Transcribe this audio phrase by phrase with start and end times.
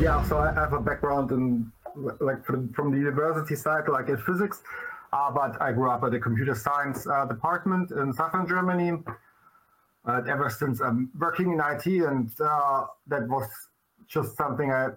[0.00, 1.70] Yeah, so I have a background in
[2.20, 4.62] like from, the university side, like in physics,
[5.12, 8.92] uh, but I grew up at the computer science uh, department in southern Germany.
[10.06, 13.46] Uh, ever since I'm working in IT, and uh, that was
[14.08, 14.88] just something I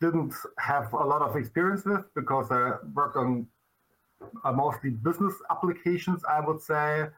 [0.00, 3.48] didn't have a lot of experience with because I worked on
[4.44, 7.08] uh, mostly business applications, I would say,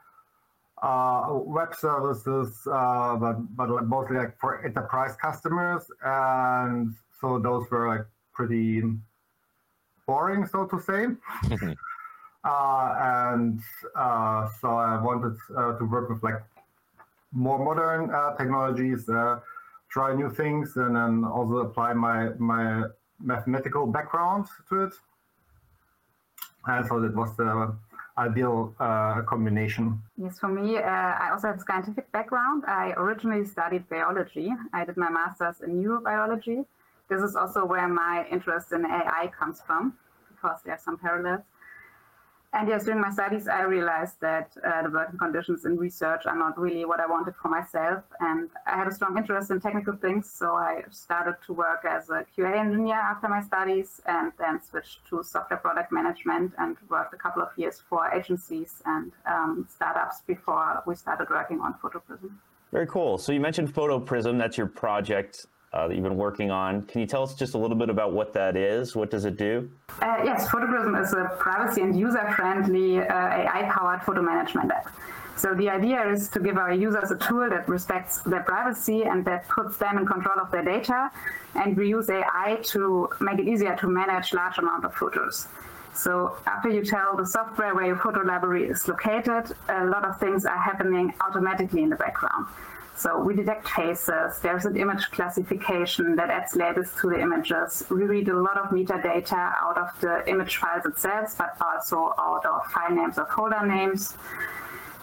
[0.83, 8.07] uh, web services, but but mostly like for enterprise customers, and so those were like
[8.33, 8.83] pretty
[10.07, 11.07] boring, so to say.
[12.45, 12.95] uh,
[13.35, 13.61] and
[13.95, 16.43] uh, so I wanted uh, to work with like
[17.33, 19.41] more modern uh, technologies, uh,
[19.91, 22.85] try new things, and then also apply my my
[23.21, 24.93] mathematical background to it.
[26.67, 27.75] And so that was the
[28.17, 30.01] ideal uh, combination.
[30.17, 32.65] Yes, for me, uh, I also have a scientific background.
[32.67, 34.51] I originally studied biology.
[34.73, 36.65] I did my master's in neurobiology.
[37.09, 39.95] This is also where my interest in AI comes from,
[40.31, 41.43] because there are some parallels.
[42.55, 46.39] And yes, during my studies, I realized that uh, the working conditions in research are
[46.39, 48.05] not really what I wanted for myself.
[48.21, 52.11] And I had a strong interest in technical things, so I started to work as
[52.11, 57.13] a QA engineer after my studies and then switched to software product management and worked
[57.13, 62.31] a couple of years for agencies and um, startups before we started working on PhotoPrism.
[62.71, 63.19] Very cool.
[63.19, 66.83] So you mentioned PhotoPrism, that's your project uh, that you've been working on.
[66.83, 68.95] Can you tell us just a little bit about what that is?
[68.95, 69.69] What does it do?
[70.01, 74.95] Uh, yes, PhotoPrism is a privacy and user-friendly uh, AI-powered photo management app.
[75.37, 79.25] So the idea is to give our users a tool that respects their privacy and
[79.25, 81.11] that puts them in control of their data.
[81.57, 85.49] And we use AI to make it easier to manage large amount of photos.
[85.93, 90.19] So after you tell the software where your photo library is located, a lot of
[90.21, 92.47] things are happening automatically in the background.
[92.97, 97.85] So we detect faces, there's an image classification that adds labels to the images.
[97.91, 102.47] We read a lot of metadata out of the image files itself, but also out
[102.47, 104.17] of file names or folder names.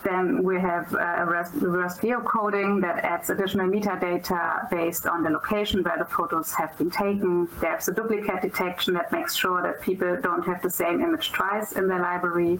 [0.04, 5.98] Then we have uh, reverse geocoding that adds additional metadata based on the location where
[5.98, 7.48] the photos have been taken.
[7.60, 11.74] There's a duplicate detection that makes sure that people don't have the same image twice
[11.74, 12.60] in their library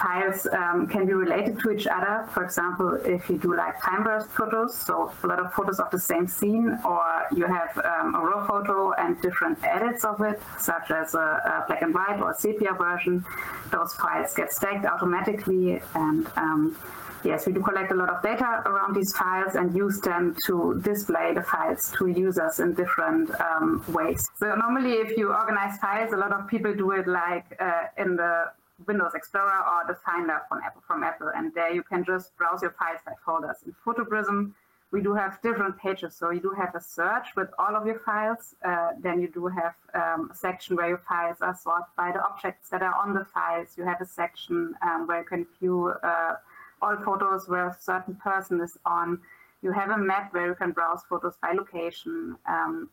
[0.00, 2.26] files um, can be related to each other.
[2.32, 5.90] For example, if you do like time burst photos, so a lot of photos of
[5.90, 7.04] the same scene, or
[7.34, 11.64] you have um, a raw photo and different edits of it, such as a, a,
[11.66, 13.24] black and white or sepia version,
[13.70, 15.80] those files get stacked automatically.
[15.94, 16.76] And um,
[17.24, 20.80] yes, we do collect a lot of data around these files and use them to
[20.84, 24.24] display the files to users in different um, ways.
[24.36, 28.16] So normally, if you organize files, a lot of people do it like uh, in
[28.16, 28.52] the
[28.86, 31.30] Windows Explorer or the Finder from Apple, from Apple.
[31.34, 33.56] And there you can just browse your files by folders.
[33.66, 34.52] In PhotoPrism,
[34.90, 36.14] we do have different pages.
[36.14, 38.54] So you do have a search with all of your files.
[38.64, 42.24] Uh, then you do have um, a section where your files are sorted by the
[42.24, 43.74] objects that are on the files.
[43.76, 46.36] You have a section um, where you can view uh,
[46.80, 49.20] all photos where a certain person is on.
[49.60, 52.36] You have a map where you can browse photos by location.
[52.46, 52.88] Um,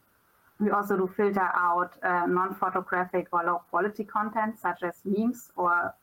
[0.59, 5.93] we also do filter out uh, non-photographic or low quality content, such as memes or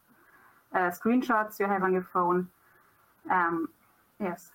[0.74, 2.48] uh, screenshots you have on your phone.
[3.30, 3.68] Um,
[4.20, 4.50] yes.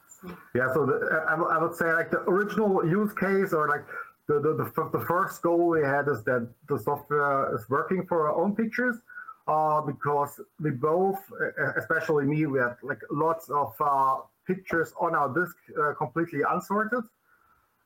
[0.54, 3.86] Yeah, so the, I, I would say like the original use case or like
[4.28, 8.28] the, the, the, the, first goal we had is that the software is working for
[8.28, 8.98] our own pictures
[9.48, 11.20] uh, because we both,
[11.78, 17.04] especially me, we had like lots of uh, pictures on our disk uh, completely unsorted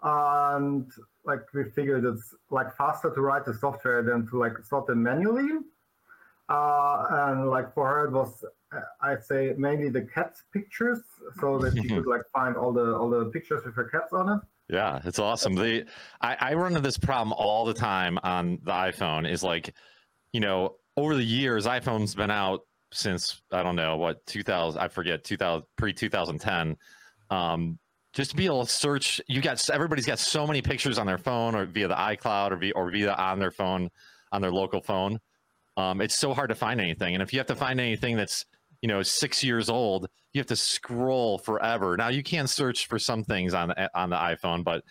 [0.04, 0.92] and
[1.26, 5.04] like we figured it's like faster to write the software than to like sort them
[5.04, 5.60] manually.
[6.50, 8.44] Uh, and like for her, it was
[8.74, 11.00] uh, I'd say mainly the cat pictures,
[11.40, 14.30] so that she could like find all the all the pictures with her cats on
[14.30, 14.40] it.
[14.70, 15.56] Yeah, it's awesome.
[15.56, 15.86] The
[16.22, 19.30] I, I run into this problem all the time on the iPhone.
[19.30, 19.74] Is like,
[20.34, 22.62] you know, over the years, iPhone's been out
[22.94, 24.82] since I don't know what 2000.
[24.82, 26.78] I forget 2000 pre 2010.
[27.30, 27.80] Um,
[28.14, 31.18] just to be able to search you got everybody's got so many pictures on their
[31.18, 33.90] phone or via the icloud or via, or via on their phone
[34.32, 35.20] on their local phone.
[35.78, 37.14] Um, it's so hard to find anything.
[37.14, 38.46] And if you have to find anything that's
[38.82, 41.98] you know six years old you have to scroll forever.
[41.98, 44.84] Now you can search for some things on the on the iphone but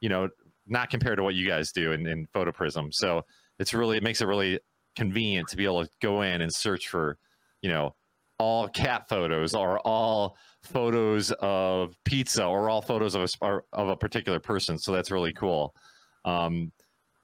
[0.00, 0.28] you know
[0.66, 2.92] not compared to what you guys do in, in photoprism.
[2.92, 3.22] So
[3.58, 4.60] it's really it makes it really
[4.96, 7.18] convenient to be able to go in and search for
[7.62, 7.94] you know
[8.38, 13.96] all cat photos or all photos of pizza or all photos of a, of a
[13.96, 14.78] particular person.
[14.78, 15.74] So that's really cool.
[16.24, 16.72] Um,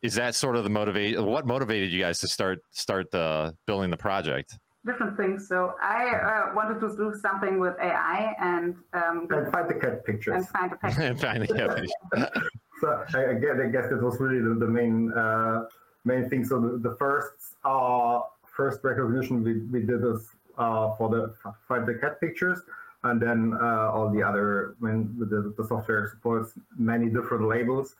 [0.02, 1.20] is that sort of the motivate?
[1.20, 4.58] What motivated you guys to start start the building the project?
[4.84, 5.48] Different things.
[5.48, 10.04] So I uh, wanted to do something with AI and um, and find the cat
[10.04, 11.92] pictures and find the pictures and find the cat pictures.
[12.80, 15.64] so I, I, guess, I guess that was really the, the main uh,
[16.04, 16.44] main thing.
[16.44, 17.32] So the, the first
[17.64, 18.20] uh,
[18.56, 21.34] first recognition we, we did is uh, for the
[21.66, 22.60] find the cat pictures,
[23.04, 27.96] and then uh, all the other when the, the software supports many different labels.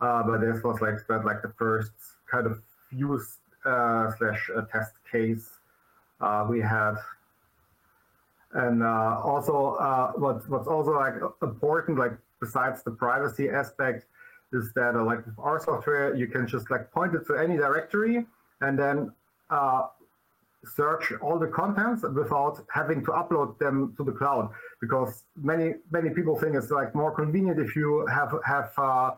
[0.00, 1.92] Uh, but this was like that like the first
[2.30, 2.60] kind of
[2.90, 5.50] use uh, slash test case
[6.48, 6.94] we had
[8.52, 14.06] and uh, also uh, what, what's also like important like besides the privacy aspect
[14.52, 17.56] is that uh, like with our software you can just like point it to any
[17.56, 18.26] directory
[18.60, 19.12] and then
[19.50, 19.86] uh,
[20.64, 26.10] search all the contents without having to upload them to the cloud because many many
[26.10, 29.10] people think it's like more convenient if you have have uh,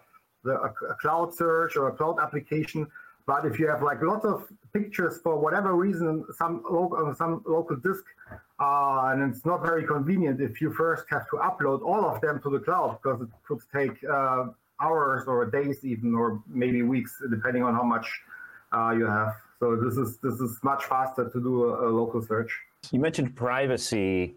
[0.44, 2.86] the, a, cloud search or a cloud application
[3.26, 7.76] but if you have like lots of pictures for whatever reason, some local some local
[7.76, 8.04] disk,
[8.58, 12.40] uh, and it's not very convenient if you first have to upload all of them
[12.42, 14.46] to the cloud because it could take uh,
[14.80, 18.08] hours or days even, or maybe weeks, depending on how much
[18.72, 19.34] uh, you have.
[19.62, 22.50] So this is this is much faster to do a, a local search.
[22.90, 24.34] You mentioned privacy.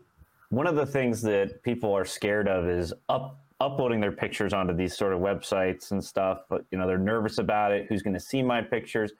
[0.49, 4.75] One of the things that people are scared of is up uploading their pictures onto
[4.75, 7.87] these sort of websites and stuff, but you know they're nervous about it.
[7.89, 9.13] Who's going to see my pictures?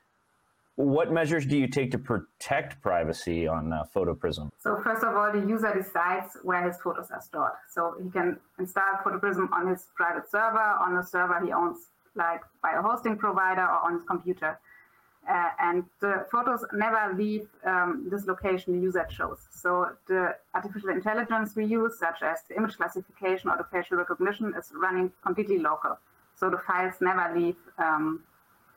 [0.75, 4.51] What measures do you take to protect privacy on uh, PhotoPrism?
[4.59, 7.53] So first of all, the user decides where his photos are stored.
[7.73, 12.41] So he can install PhotoPrism on his private server, on a server he owns, like
[12.61, 14.59] by a hosting provider, or on his computer.
[15.27, 19.47] Uh, and the photos never leave um, this location the user chose.
[19.49, 24.53] So the artificial intelligence we use, such as the image classification or the facial recognition,
[24.57, 25.97] is running completely local.
[26.35, 28.23] So the files never leave um,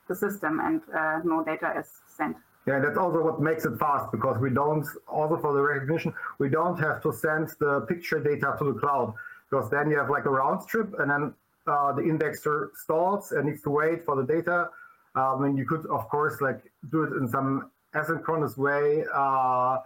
[0.06, 2.36] the system and uh, no data is sent.
[2.66, 6.48] Yeah, that's also what makes it fast because we don't, also for the recognition, we
[6.48, 9.12] don't have to send the picture data to the cloud
[9.50, 11.34] because then you have like a round trip and then
[11.66, 14.68] uh, the indexer stalls and needs to wait for the data
[15.14, 16.60] um, and you could, of course, like
[16.90, 19.78] do it in some asynchronous way uh,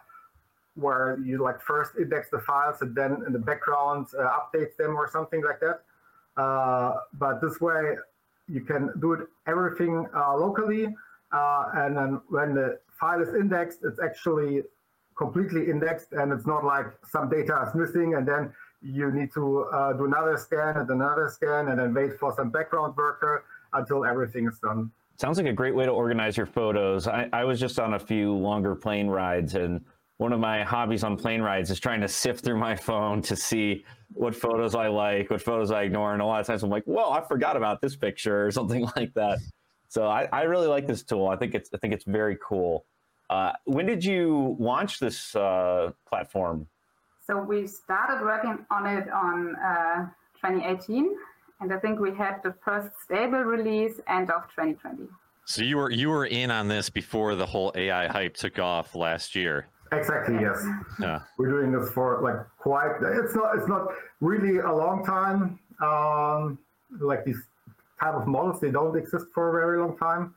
[0.75, 4.97] where you like first index the files and then in the background uh, update them
[4.97, 5.83] or something like that.
[6.41, 7.97] Uh, but this way,
[8.49, 10.89] you can do it everything uh, locally.
[11.33, 14.63] Uh, and then when the file is indexed, it's actually
[15.17, 18.53] completely indexed and it's not like some data is missing and then
[18.83, 22.51] you need to uh, do another scan and another scan and then wait for some
[22.51, 23.45] background worker
[23.75, 24.91] until everything is done.
[25.23, 27.07] Sounds like a great way to organize your photos.
[27.07, 29.81] I, I was just on a few longer plane rides, and
[30.17, 33.37] one of my hobbies on plane rides is trying to sift through my phone to
[33.37, 33.85] see
[34.15, 36.13] what photos I like, what photos I ignore.
[36.13, 38.85] And a lot of times I'm like, whoa, I forgot about this picture or something
[38.97, 39.39] like that.
[39.87, 41.29] So I, I really like this tool.
[41.29, 42.85] I think it's I think it's very cool.
[43.31, 46.67] Uh, when did you launch this uh, platform?
[47.25, 50.07] So we started working on it on uh,
[50.41, 51.15] 2018
[51.63, 55.09] and I think we had the first stable release end of 2020.
[55.45, 58.95] So you were you were in on this before the whole AI hype took off
[58.95, 59.69] last year.
[59.93, 60.37] Exactly.
[60.41, 60.65] Yes.
[61.01, 61.21] Yeah.
[61.37, 62.97] We're doing this for like quite.
[63.03, 63.57] It's not.
[63.57, 63.89] It's not
[64.21, 65.59] really a long time.
[65.81, 66.59] Um,
[67.01, 67.43] like these
[68.01, 70.35] type of models, they don't exist for a very long time.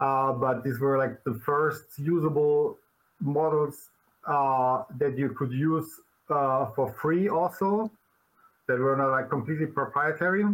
[0.00, 2.78] Uh, but these were like the first usable
[3.20, 3.90] models
[4.26, 6.00] uh, that you could use
[6.30, 7.90] uh, for free also
[8.68, 10.44] that were not like completely proprietary,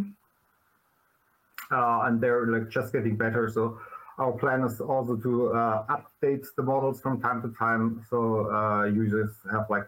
[1.71, 3.49] uh, and they're like just getting better.
[3.49, 3.79] So
[4.17, 8.85] our plan is also to uh, update the models from time to time, so uh,
[8.85, 9.87] users have like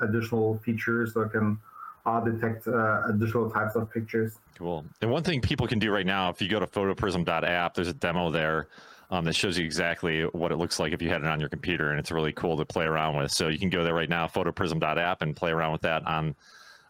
[0.00, 1.58] additional features so can
[2.04, 4.38] uh, detect uh, additional types of pictures.
[4.56, 4.84] Cool.
[5.00, 7.94] And one thing people can do right now, if you go to photoprism.app, there's a
[7.94, 8.68] demo there.
[9.10, 11.48] Um, that shows you exactly what it looks like if you had it on your
[11.48, 13.30] computer, and it's really cool to play around with.
[13.30, 16.36] So you can go there right now, photoprism.app, and play around with that on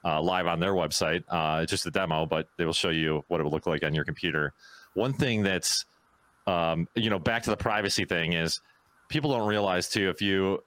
[0.04, 1.22] uh, live on their website.
[1.28, 3.84] Uh, it's just a demo, but they will show you what it would look like
[3.84, 4.52] on your computer.
[4.94, 5.84] One thing that's,
[6.46, 8.60] um, you know, back to the privacy thing is
[9.08, 10.62] people don't realize too, if you,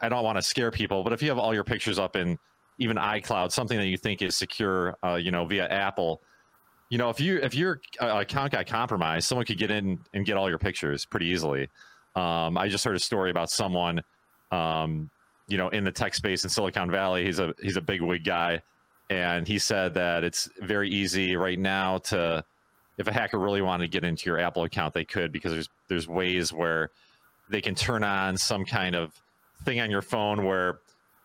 [0.00, 2.38] I don't want to scare people, but if you have all your pictures up in
[2.78, 6.22] even iCloud, something that you think is secure, uh, you know, via Apple,
[6.88, 10.26] you know, if you if your uh, account got compromised, someone could get in and
[10.26, 11.68] get all your pictures pretty easily.
[12.16, 14.02] Um, I just heard a story about someone
[14.50, 15.08] um,
[15.50, 17.24] you know, in the tech space in Silicon Valley.
[17.24, 18.62] He's a he's a big wig guy,
[19.10, 22.44] and he said that it's very easy right now to,
[22.96, 25.68] if a hacker really wanted to get into your Apple account, they could because there's
[25.88, 26.90] there's ways where
[27.48, 29.20] they can turn on some kind of
[29.64, 30.78] thing on your phone where,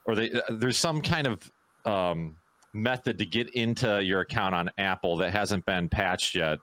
[0.05, 1.51] or they there's some kind of
[1.86, 2.36] um,
[2.74, 6.58] method to get into your account on Apple that hasn't been patched yet,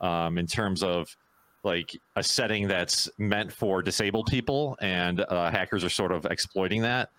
[0.00, 1.16] um, in terms of
[1.64, 6.82] like a setting that's meant for disabled people, and uh, hackers are sort of exploiting
[6.82, 7.10] that.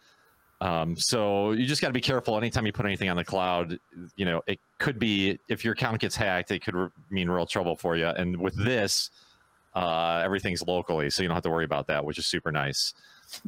[0.61, 3.77] Um, so you just got to be careful anytime you put anything on the cloud.
[4.15, 7.45] You know, it could be if your account gets hacked, it could re- mean real
[7.45, 8.07] trouble for you.
[8.07, 9.09] And with this,
[9.75, 12.93] uh, everything's locally, so you don't have to worry about that, which is super nice.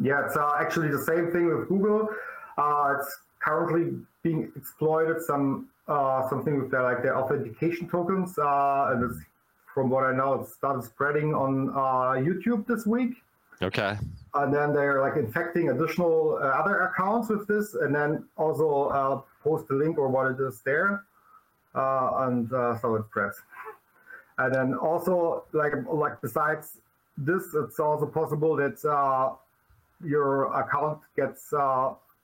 [0.02, 2.10] Yeah, it's uh, actually the same thing with Google.
[2.58, 8.90] Uh, it's currently being exploited some uh, something with their like their authentication tokens, uh,
[8.92, 9.20] and it's,
[9.78, 13.14] from what I know, it started spreading on uh, YouTube this week.
[13.62, 13.96] Okay.
[14.34, 19.22] And then they're like infecting additional uh, other accounts with this, and then also uh,
[19.44, 21.04] post the link or what it is there,
[21.76, 23.40] uh, and uh, so it spreads.
[24.40, 26.80] And then also like like besides
[27.16, 29.36] this, it's also possible that uh,
[30.04, 31.54] your account gets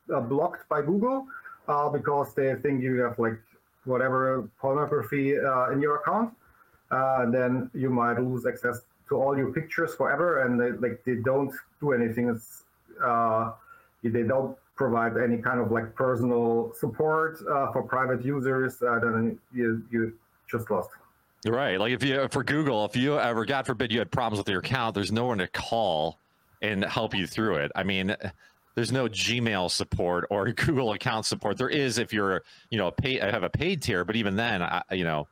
[0.08, 1.28] blocked by Google
[1.68, 3.38] uh, because they think you have like
[3.86, 6.34] whatever pornography uh, in your account,
[6.94, 10.44] uh, then you might lose access to all your pictures forever.
[10.44, 12.30] And they, like they don't do anything.
[12.30, 12.64] It's
[13.04, 13.52] uh,
[14.04, 18.82] they don't provide any kind of like personal support uh, for private users.
[18.82, 20.14] Uh, then you you
[20.50, 20.90] just lost.
[21.46, 21.80] Right.
[21.80, 24.60] Like if you for Google, if you ever, God forbid, you had problems with your
[24.60, 26.20] account, there's no one to call
[26.62, 27.72] and help you through it.
[27.76, 28.16] I mean,
[28.76, 31.58] there's no Gmail support or Google account support.
[31.58, 34.82] There is if you're, you know, pay have a paid tier, but even then, I,
[34.92, 35.28] you know,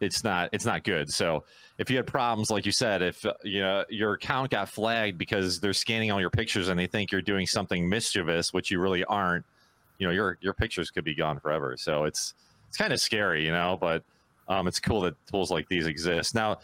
[0.00, 1.12] it's not it's not good.
[1.12, 1.44] So
[1.78, 5.18] if you had problems, like you said, if uh, you know your account got flagged
[5.18, 8.80] because they're scanning all your pictures and they think you're doing something mischievous, which you
[8.80, 9.44] really aren't,
[9.98, 11.76] you know, your your pictures could be gone forever.
[11.78, 12.34] So it's
[12.68, 14.02] it's kind of scary, you know, but
[14.48, 16.34] um, it's cool that tools like these exist.
[16.34, 16.58] Now,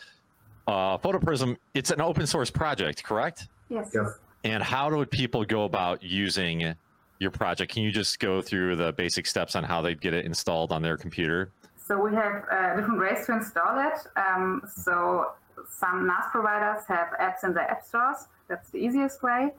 [0.67, 3.49] uh, PhotoPrism, it's an open source project, correct?
[3.69, 3.91] Yes.
[3.95, 4.19] Yes.
[4.45, 6.75] And how do people go about using
[7.19, 7.73] your project?
[7.73, 10.83] Can you just go through the basic steps on how they'd get it installed on
[10.83, 11.51] their computer?
[11.93, 13.99] So we have uh, different ways to install it.
[14.17, 15.33] Um, so
[15.69, 18.29] some NAS providers have apps in their app stores.
[18.49, 19.51] That's the easiest way.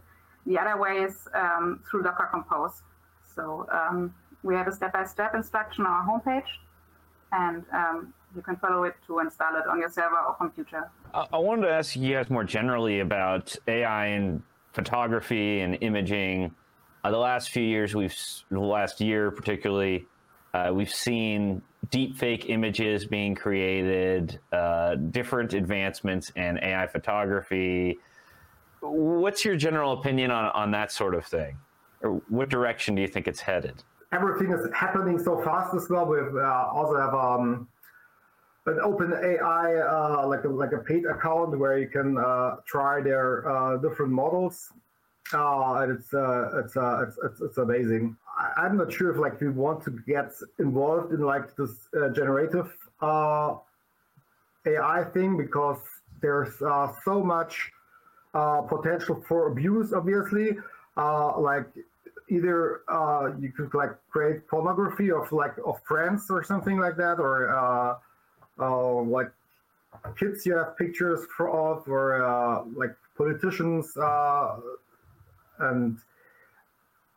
[0.47, 2.81] The other way is um, through Docker Compose.
[3.35, 6.49] So um, we have a step-by-step instruction on our homepage,
[7.33, 10.89] and um, you can follow it to install it on your server or computer.
[11.13, 16.55] I I wanted to ask you guys more generally about AI and photography and imaging.
[17.03, 18.17] Uh, the last few years, we've
[18.49, 20.07] the last year particularly,
[20.53, 27.97] uh, we've seen deep fake images being created, uh, different advancements in AI photography.
[28.81, 31.57] What's your general opinion on, on that sort of thing?
[32.01, 33.83] Or what direction do you think it's headed?
[34.13, 36.05] everything is happening so fast as well.
[36.05, 37.67] We uh, also have um,
[38.65, 43.49] an OpenAI, uh, like a, like a paid account where you can uh, try their
[43.49, 44.71] uh, different models.
[45.33, 48.15] Uh, it's, uh, it's, uh, it's, it's, it's amazing.
[48.37, 52.73] I'm not sure if like we want to get involved in like this uh, generative
[53.01, 53.55] uh,
[54.65, 55.79] AI thing because
[56.21, 57.71] there's uh, so much
[58.33, 60.57] uh, potential for abuse, obviously.
[60.97, 61.67] Uh, like
[62.29, 67.19] either uh, you could like create pornography of like of friends or something like that,
[67.19, 67.99] or
[69.05, 69.31] like
[70.17, 73.95] kids you have pictures for of, or like politicians,
[75.59, 75.97] and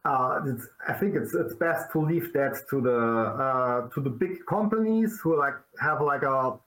[0.06, 0.40] uh,
[0.86, 3.00] I think it's it's best to leave that to the
[3.44, 6.58] uh, to the big companies who like have like a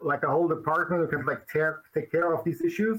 [0.00, 2.98] like a whole department who can like take take care of these issues.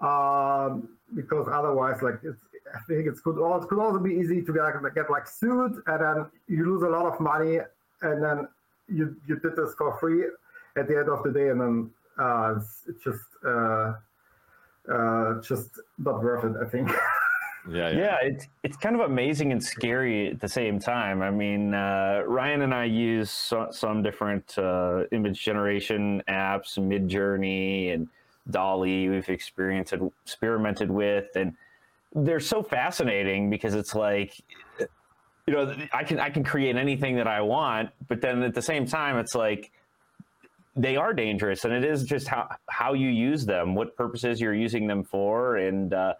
[0.00, 2.40] Um, because otherwise, like it's,
[2.74, 5.82] I think it's could also could also be easy to get like, get like sued,
[5.86, 7.58] and then you lose a lot of money,
[8.00, 8.48] and then
[8.88, 10.24] you you did this for free
[10.76, 13.92] at the end of the day, and then uh, it's, it's just uh,
[14.90, 15.68] uh, just
[15.98, 16.56] not worth it.
[16.64, 16.90] I think.
[17.70, 21.22] Yeah, Yeah, it's it's kind of amazing and scary at the same time.
[21.22, 27.94] I mean, uh, Ryan and I use so, some different uh, image generation apps, Midjourney
[27.94, 28.08] and
[28.50, 29.08] DALL-E.
[29.08, 31.54] We've experienced experimented with, and
[32.14, 34.40] they're so fascinating because it's like,
[34.78, 38.62] you know, I can I can create anything that I want, but then at the
[38.62, 39.70] same time, it's like
[40.76, 44.54] they are dangerous, and it is just how how you use them, what purposes you're
[44.54, 46.14] using them for, and uh,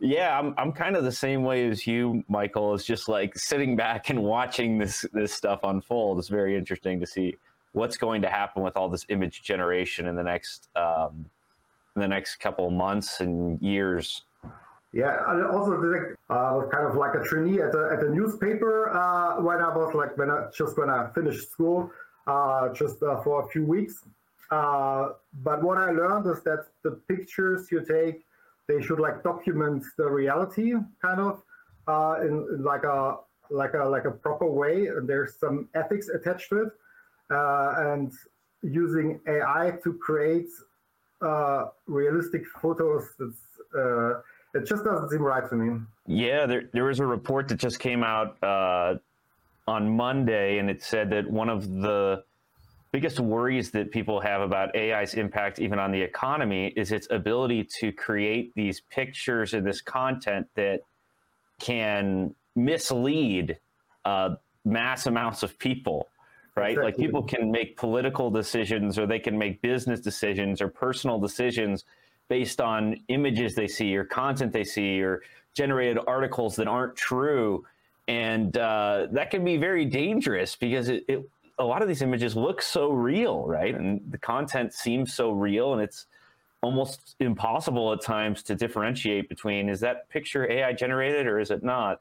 [0.00, 2.74] yeah, I'm I'm kind of the same way as you, Michael.
[2.74, 6.18] It's just like sitting back and watching this this stuff unfold.
[6.18, 7.36] It's very interesting to see
[7.72, 11.26] what's going to happen with all this image generation in the next um,
[11.94, 14.22] in the next couple of months and years.
[14.92, 18.90] Yeah, and also uh, was kind of like a trainee at a, at the newspaper
[18.90, 21.90] uh, when I was like when I just when I finished school,
[22.26, 24.04] uh, just uh, for a few weeks.
[24.50, 25.10] Uh,
[25.42, 28.24] but what I learned is that the pictures you take,
[28.66, 31.42] they should like document the reality, kind of,
[31.86, 33.16] uh, in, in like a
[33.50, 34.86] like a like a proper way.
[34.86, 36.68] And there's some ethics attached to it,
[37.30, 38.12] uh, and
[38.62, 40.48] using AI to create
[41.20, 43.04] uh, realistic photos.
[43.20, 43.38] It's,
[43.76, 44.20] uh,
[44.54, 45.80] it just doesn't seem right to me.
[46.06, 48.96] Yeah, there there was a report that just came out uh,
[49.66, 52.24] on Monday, and it said that one of the
[52.94, 57.64] biggest worries that people have about AI's impact, even on the economy, is its ability
[57.64, 60.78] to create these pictures and this content that
[61.58, 63.58] can mislead
[64.04, 66.06] uh, mass amounts of people.
[66.56, 71.18] Right, like people can make political decisions, or they can make business decisions, or personal
[71.18, 71.84] decisions
[72.28, 75.22] based on images they see or content they see or
[75.52, 77.64] generated articles that aren't true
[78.06, 82.36] and uh, that can be very dangerous because it, it a lot of these images
[82.36, 86.06] look so real right and the content seems so real and it's
[86.62, 91.62] almost impossible at times to differentiate between is that picture ai generated or is it
[91.62, 92.00] not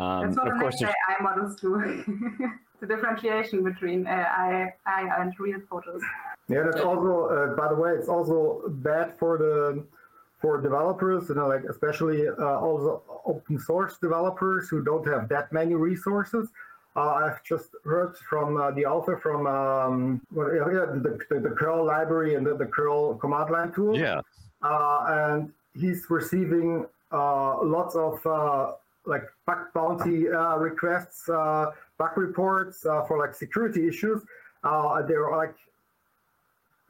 [0.00, 1.76] um, That's what of course AI models do.
[2.80, 6.02] the differentiation between uh, AI, AI and real photos.
[6.48, 9.84] Yeah, that's also, uh, by the way, it's also bad for the
[10.40, 15.52] for developers, you know, like especially uh, also open source developers who don't have that
[15.52, 16.48] many resources.
[16.96, 22.34] Uh, I've just heard from uh, the author from um, the, the, the curl library
[22.34, 23.96] and the, the curl command line tool.
[23.96, 24.20] Yeah.
[24.62, 28.72] uh, and he's receiving uh, lots of uh,
[29.06, 34.22] like bug bounty uh, requests, uh, bug reports uh, for like security issues.
[34.64, 35.54] Uh, they're like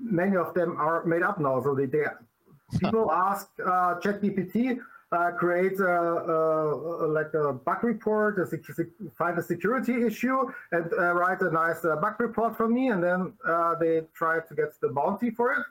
[0.00, 1.62] many of them are made up now.
[1.62, 2.04] So they, they
[2.80, 4.80] people ask uh, ChatGPT
[5.12, 8.87] uh, create a, a, like a bug report, a sec- sec-
[9.17, 10.38] find a security issue,
[10.73, 14.38] and uh, write a nice uh, bug report for me, and then uh, they try
[14.40, 15.64] to get the bounty for it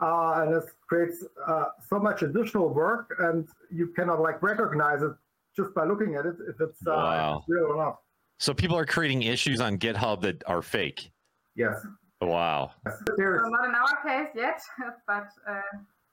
[0.00, 5.10] uh, and it creates uh, so much additional work, and you cannot like recognize it
[5.56, 7.44] just by looking at it if it's uh, Wow.
[7.48, 7.98] real or not.
[8.38, 11.10] So people are creating issues on GitHub that are fake.
[11.56, 11.84] Yes.
[12.20, 12.70] Wow.
[13.16, 14.60] There's, So not in our case yet,
[15.08, 15.60] but uh,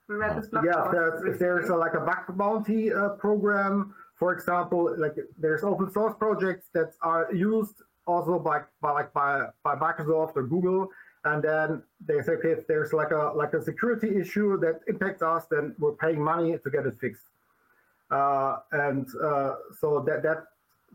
[0.08, 3.94] we read this blog yeah, if there's, there's a, like a bug bounty uh, program,
[4.14, 9.46] for example, like there's open source projects that are used also by, by like by,
[9.64, 10.88] by Microsoft or Google,
[11.24, 15.22] and then they say, okay, if there's like a like a security issue that impacts
[15.22, 17.24] us, then we're paying money to get it fixed.
[18.10, 20.44] Uh, and uh, so that that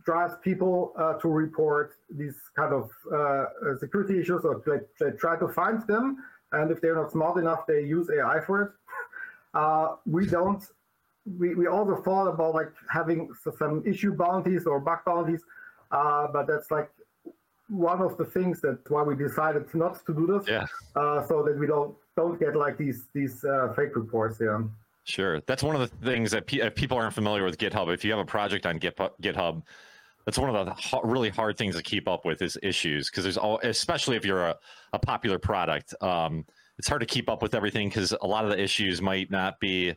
[0.05, 3.45] drives people uh, to report these kind of uh, uh,
[3.79, 6.23] security issues, or they, they try to find them.
[6.53, 8.71] And if they're not smart enough, they use AI for it.
[9.53, 10.63] Uh, we don't.
[11.37, 15.41] We, we also thought about like having some issue bounties or bug bounties,
[15.91, 16.89] uh, but that's like
[17.69, 20.47] one of the things that's why we decided not to do this.
[20.47, 20.65] Yeah.
[20.95, 24.37] Uh, so that we don't don't get like these these uh, fake reports.
[24.41, 24.63] Yeah.
[25.03, 25.41] Sure.
[25.41, 27.91] That's one of the things that pe- if people aren't familiar with GitHub.
[27.93, 29.63] If you have a project on GitHub,
[30.25, 33.37] that's one of the really hard things to keep up with is issues because there's
[33.37, 34.55] all, especially if you're a,
[34.93, 36.45] a popular product, um,
[36.77, 39.59] it's hard to keep up with everything because a lot of the issues might not
[39.59, 39.95] be,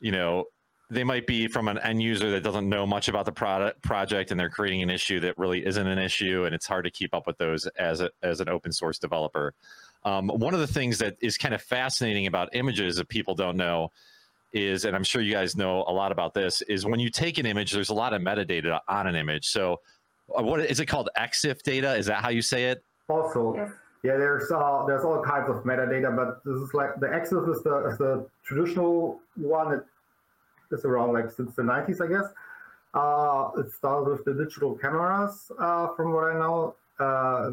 [0.00, 0.44] you know,
[0.90, 4.30] they might be from an end user that doesn't know much about the product project
[4.30, 7.14] and they're creating an issue that really isn't an issue and it's hard to keep
[7.14, 9.54] up with those as a, as an open source developer.
[10.04, 13.56] Um, one of the things that is kind of fascinating about images that people don't
[13.56, 13.90] know
[14.52, 17.38] is, and I'm sure you guys know a lot about this, is when you take
[17.38, 19.46] an image, there's a lot of metadata on an image.
[19.46, 19.80] So,
[20.36, 21.08] uh, what is it called?
[21.16, 21.94] EXIF data?
[21.94, 22.82] Is that how you say it?
[23.08, 23.70] Also, Yes.
[24.02, 27.62] Yeah, there's uh, there's all kinds of metadata, but this is like the EXIF is
[27.62, 29.84] the is the traditional one that
[30.72, 32.32] is around like since the 90s, I guess.
[32.94, 37.50] Uh, it started with the digital cameras, uh, from what I know, uh,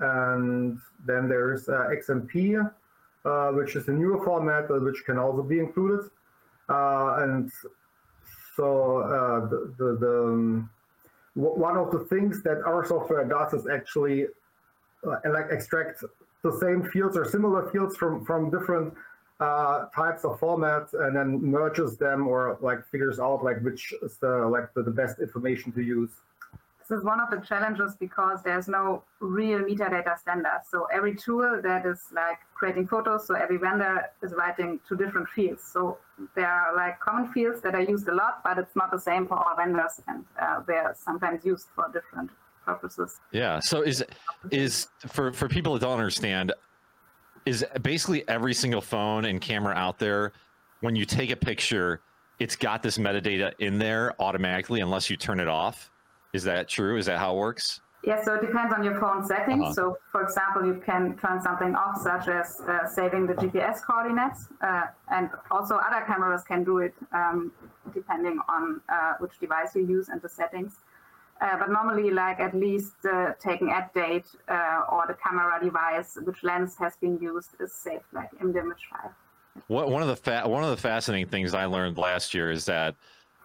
[0.00, 2.70] and then there's uh, XMP,
[3.24, 6.10] uh, which is a newer format, uh, which can also be included,
[6.68, 7.50] and
[8.56, 10.68] so the the, the um,
[11.36, 14.26] w- one of the things that our software does is actually
[15.24, 16.04] and like extract
[16.42, 18.94] the same fields or similar fields from from different
[19.40, 24.16] uh, types of formats and then merges them or like figures out like which is
[24.18, 26.10] the like the, the best information to use.
[26.80, 30.60] This is one of the challenges because there's no real metadata standard.
[30.70, 35.28] So every tool that is like creating photos, so every vendor is writing to different
[35.28, 35.64] fields.
[35.64, 35.98] So
[36.36, 39.26] there are like common fields that are used a lot, but it's not the same
[39.26, 42.30] for all vendors, and uh, they're sometimes used for different
[42.66, 43.20] purposes.
[43.32, 43.60] Yeah.
[43.60, 44.04] So is
[44.50, 46.52] is for for people that don't understand,
[47.46, 50.32] is basically every single phone and camera out there,
[50.80, 52.00] when you take a picture,
[52.38, 55.90] it's got this metadata in there automatically unless you turn it off.
[56.34, 56.98] Is that true?
[56.98, 57.80] Is that how it works?
[58.04, 59.64] Yeah, so it depends on your phone settings.
[59.64, 59.72] Uh-huh.
[59.72, 64.46] So, for example, you can turn something off, such as uh, saving the GPS coordinates,
[64.60, 67.50] uh, and also other cameras can do it um,
[67.92, 70.76] depending on uh, which device you use and the settings.
[71.40, 76.16] Uh, but normally, like at least uh, taking at date uh, or the camera device,
[76.24, 79.12] which lens has been used, is saved like in the image file.
[79.68, 82.64] What, one of the fa- one of the fascinating things I learned last year is
[82.66, 82.94] that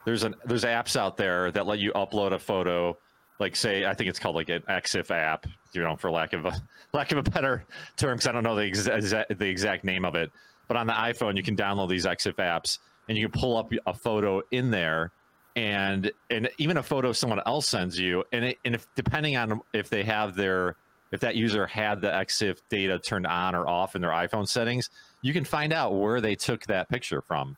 [0.06, 2.98] there's an there's apps out there that let you upload a photo,
[3.40, 6.46] like say I think it's called like an EXIF app, you know, for lack of
[6.46, 6.54] a
[6.94, 7.66] lack of a better
[7.98, 10.32] term, because I don't know the exact the exact name of it.
[10.70, 13.72] But on the iPhone, you can download these EXIF apps and you can pull up
[13.86, 15.12] a photo in there
[15.56, 19.62] and and even a photo someone else sends you and it, and if depending on
[19.74, 20.78] if they have their
[21.12, 24.90] if that user had the EXIF data turned on or off in their iPhone settings,
[25.22, 27.58] you can find out where they took that picture from.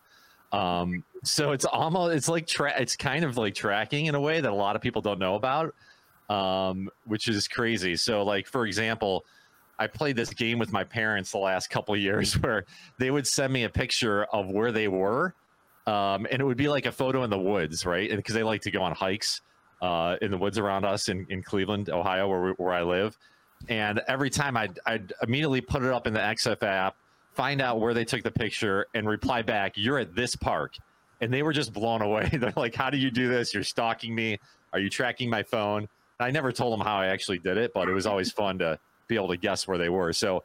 [0.52, 4.42] Um, so it's almost it's like tra- it's kind of like tracking in a way
[4.42, 5.74] that a lot of people don't know about,
[6.30, 7.96] um, which is crazy.
[7.96, 9.26] So like for example,
[9.80, 12.66] I played this game with my parents the last couple years where
[13.00, 15.34] they would send me a picture of where they were
[15.86, 18.10] um, and it would be like a photo in the woods, right?
[18.10, 19.42] And because they like to go on hikes
[19.82, 23.18] uh, in the woods around us in, in Cleveland, Ohio, where, where I live.
[23.68, 26.96] And every time I'd, I'd immediately put it up in the EXIF app,
[27.34, 30.74] find out where they took the picture, and reply back, You're at this park.
[31.22, 32.30] And they were just blown away.
[32.34, 33.54] They're like, How do you do this?
[33.54, 34.40] You're stalking me.
[34.72, 35.88] Are you tracking my phone?
[36.20, 38.80] I never told them how I actually did it, but it was always fun to
[39.08, 40.14] be able to guess where they were.
[40.14, 40.44] So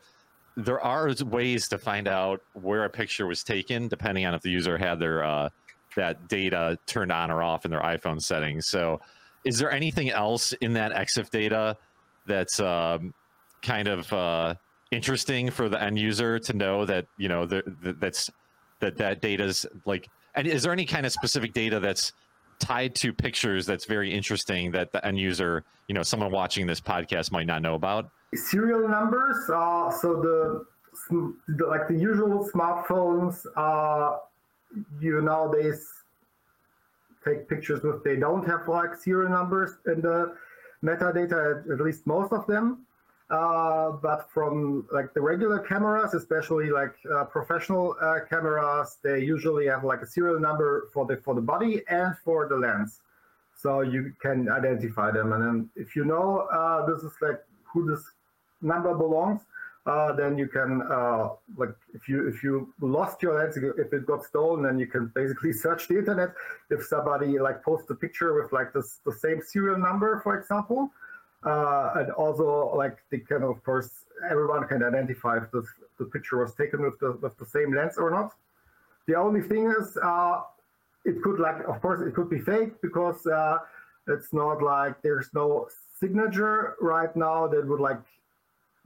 [0.58, 4.50] there are ways to find out where a picture was taken depending on if the
[4.50, 5.48] user had their uh,
[5.96, 8.66] that data turned on or off in their iphone settings.
[8.66, 9.00] So
[9.44, 11.76] is there anything else in that exif data
[12.26, 13.14] that's um,
[13.62, 14.54] kind of uh,
[14.90, 17.62] interesting for the end user to know that you know the,
[18.00, 18.28] that's
[18.80, 22.12] that that data's like and is there any kind of specific data that's
[22.58, 26.80] tied to pictures that's very interesting that the end user you know someone watching this
[26.80, 29.36] podcast might not know about serial numbers.
[29.48, 30.66] Uh, so the,
[31.56, 34.18] the, like the usual smartphones, uh,
[35.00, 35.86] you nowadays
[37.24, 40.34] take pictures with they don't have like serial numbers in the
[40.84, 42.86] metadata, at least most of them.
[43.30, 49.66] Uh, but from like the regular cameras, especially like uh, professional uh, cameras, they usually
[49.66, 53.00] have like a serial number for the for the body and for the lens,
[53.54, 55.34] so you can identify them.
[55.34, 58.02] And then if you know uh, this is like who this
[58.62, 59.42] number belongs,
[59.88, 64.06] uh, then you can uh, like if you if you lost your lens if it
[64.06, 66.30] got stolen then you can basically search the internet
[66.70, 70.90] if somebody like posts a picture with like this the same serial number for example
[71.44, 73.90] uh, and also like they can of course
[74.30, 78.10] everyone can identify if the picture was taken with the with the same lens or
[78.10, 78.32] not
[79.06, 80.40] the only thing is uh,
[81.04, 83.58] it could like of course it could be fake because uh,
[84.08, 85.68] it's not like there's no
[86.00, 88.00] signature right now that would like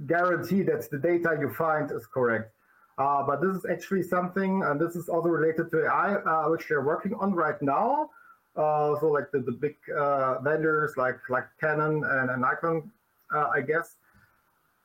[0.07, 2.53] guarantee that the data you find is correct.
[2.99, 6.69] Uh, but this is actually something, and this is also related to AI, uh, which
[6.69, 8.11] they're working on right now.
[8.57, 12.91] Uh, so like the, the big uh, vendors like like Canon and, and Nikon,
[13.35, 13.97] uh, I guess.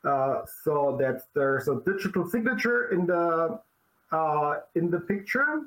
[0.06, 3.60] Uh, so that there's a digital signature in the
[4.76, 5.64] in the picture,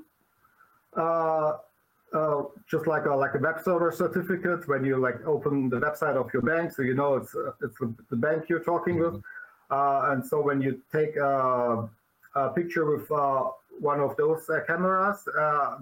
[2.71, 6.33] just like a like a web server certificate when you like open the website of
[6.33, 9.13] your bank, so you know it's it's the bank you're talking mm -hmm.
[9.13, 9.25] with.
[9.71, 11.89] Uh, and so when you take a,
[12.35, 15.19] a picture with uh, one of those uh, cameras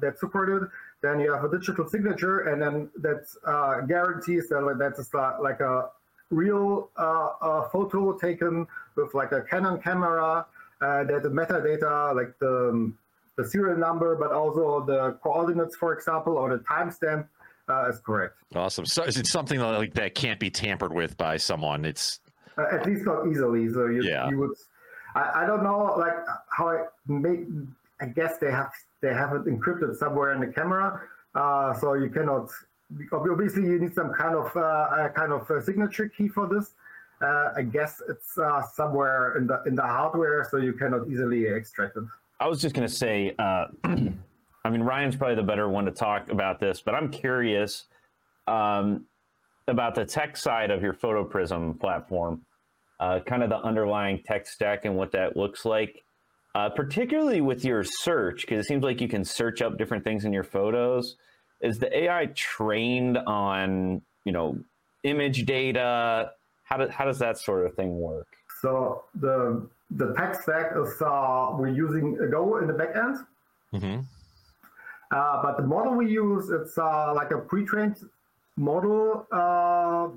[0.00, 0.68] that's supported,
[1.02, 5.60] then you have a digital signature, and then that uh, guarantees that that's uh, like
[5.60, 5.90] a
[6.30, 10.46] real uh, photo taken with like a Canon camera,
[10.80, 12.98] that the metadata, like the um,
[13.38, 17.26] the serial number, but also the coordinates, for example, or the timestamp
[17.68, 18.34] uh, is correct.
[18.54, 18.84] Awesome.
[18.84, 21.84] So is it something like that can't be tampered with by someone?
[21.84, 22.20] It's
[22.58, 23.68] uh, at least not easily.
[23.72, 24.28] So you, yeah.
[24.28, 24.50] you would.
[25.14, 26.14] I, I don't know like
[26.50, 27.40] how I make.
[28.00, 31.00] I guess they have they have it encrypted somewhere in the camera,
[31.34, 32.50] uh, so you cannot.
[33.12, 36.74] Obviously, you need some kind of uh, kind of signature key for this.
[37.20, 41.46] Uh, I guess it's uh, somewhere in the in the hardware, so you cannot easily
[41.46, 42.04] extract it.
[42.40, 45.90] I was just going to say, uh, I mean, Ryan's probably the better one to
[45.90, 47.86] talk about this, but I'm curious
[48.46, 49.04] um,
[49.66, 52.42] about the tech side of your PhotoPrism platform
[53.00, 56.02] uh, kind of the underlying tech stack and what that looks like,
[56.54, 60.24] uh, particularly with your search, because it seems like you can search up different things
[60.24, 61.16] in your photos.
[61.60, 64.58] Is the AI trained on, you know,
[65.02, 66.32] image data?
[66.64, 68.28] How, do, how does that sort of thing work?
[68.60, 73.24] So the the tech stack is uh, we're using Go in the backend.
[73.72, 74.00] Mm-hmm.
[75.10, 77.96] Uh, but the model we use, it's uh, like a pre-trained
[78.56, 79.26] model.
[79.32, 80.08] Uh,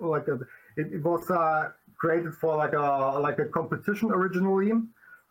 [0.00, 0.34] like a,
[0.76, 4.72] it, it was uh, created for like a like a competition originally.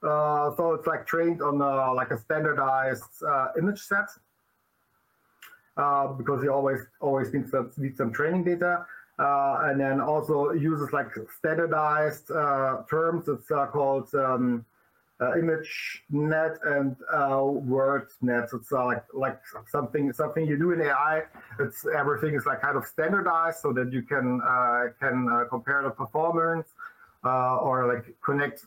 [0.02, 4.08] Uh, so it's like trained on uh, like a standardized uh, image set
[5.76, 8.86] uh, because you always always needs some, need some training data.
[9.18, 11.08] Uh, and then also uses like
[11.38, 12.28] standardized
[12.90, 13.28] terms.
[13.28, 14.66] It's called um,
[15.20, 16.96] ImageNet and
[17.68, 18.48] word net.
[18.54, 21.24] It's like like something something you do in AI.
[21.60, 24.40] It's everything is like kind of standardized so that you can
[25.02, 26.70] can compare the performance
[27.26, 28.64] or like connect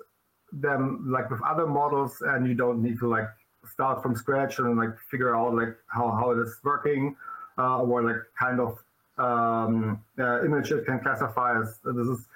[0.52, 3.28] them like with other models, and you don't need to like
[3.70, 7.16] start from scratch and like figure out like how how it is working
[7.58, 8.78] uh, or like kind of
[9.18, 12.26] um, image it can classify as this is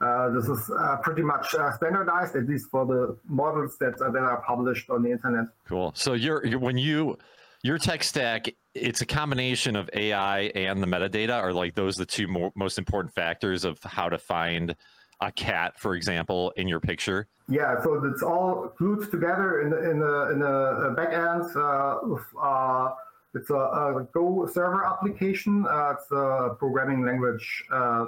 [0.00, 4.14] uh, this is uh, pretty much uh, standardized, at least for the models that, that
[4.14, 5.46] are published on the internet.
[5.66, 5.92] Cool.
[5.96, 7.16] So you're, you're when you
[7.62, 11.32] your tech stack, it's a combination of AI and the metadata.
[11.32, 14.76] Are like those the two most important factors of how to find
[15.20, 17.28] a cat, for example, in your picture?
[17.48, 21.44] Yeah, so it's all glued together in the in the in the back end.
[21.56, 22.90] Uh,
[23.34, 25.66] it's a, a, Go server application.
[25.66, 28.06] Uh, it's a programming language uh,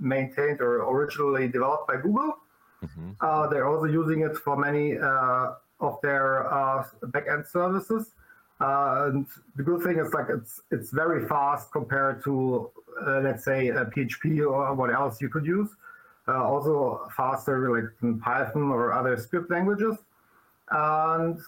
[0.00, 2.36] maintained or originally developed by Google.
[2.84, 3.10] Mm-hmm.
[3.20, 8.12] Uh, they're also using it for many uh, of their uh, backend services.
[8.60, 9.26] Uh, and
[9.56, 12.70] the good thing is like it's it's very fast compared to
[13.04, 15.70] uh, let's say PHP or what else you could use.
[16.26, 19.96] Uh, also faster like in Python or other script languages.
[20.70, 21.38] And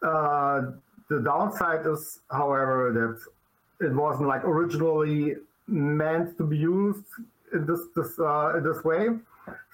[0.00, 7.04] the downside is, however, that it wasn't like originally meant to be used
[7.52, 9.08] in this this uh, in this way.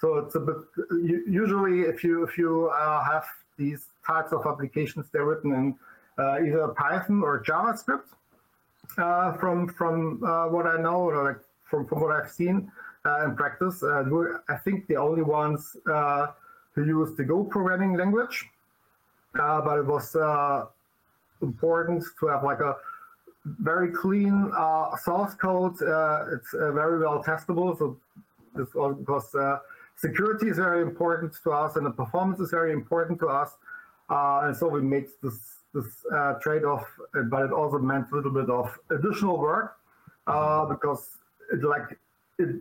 [0.00, 0.56] So it's a bit
[1.02, 3.26] usually if you if you uh, have
[3.58, 5.74] these types of applications, they're written in
[6.18, 8.08] uh, either Python or JavaScript.
[8.98, 12.85] Uh, from from uh, what I know, or like from from what I've seen uh,
[13.24, 15.76] in practice, we're I think the only ones
[16.74, 18.48] who use the Go programming language.
[19.34, 20.16] but it was
[21.42, 22.76] important to have like a
[23.44, 25.80] very clean uh, source code.
[25.80, 27.78] Uh, it's uh, very well testable.
[27.78, 27.96] So
[28.54, 29.58] this because uh,
[29.96, 33.50] security is very important to us and the performance is very important to us.
[34.08, 35.38] Uh, and so we made this
[35.74, 36.86] this uh, trade-off,
[37.26, 39.76] but it also meant a little bit of additional work
[40.24, 41.18] because
[41.52, 41.98] it like
[42.38, 42.56] it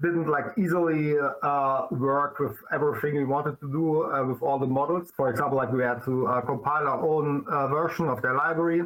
[0.00, 4.66] didn't like easily uh, work with everything we wanted to do uh, with all the
[4.66, 5.10] models.
[5.16, 8.82] For example, like we had to uh, compile our own version of their library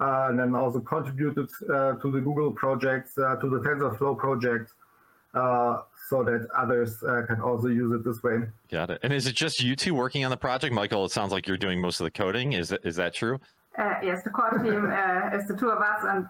[0.00, 4.72] uh, and then also contributed uh, to the Google projects, uh, to the TensorFlow project,
[5.34, 8.42] so that others can also use it this way.
[8.70, 9.00] Got it.
[9.02, 11.04] And is it just you two working on the project, Michael?
[11.04, 12.52] It sounds like you're doing most of the coding.
[12.52, 13.38] Is that, is that true?
[14.02, 14.90] yes, the core team
[15.38, 16.26] is the two of us, and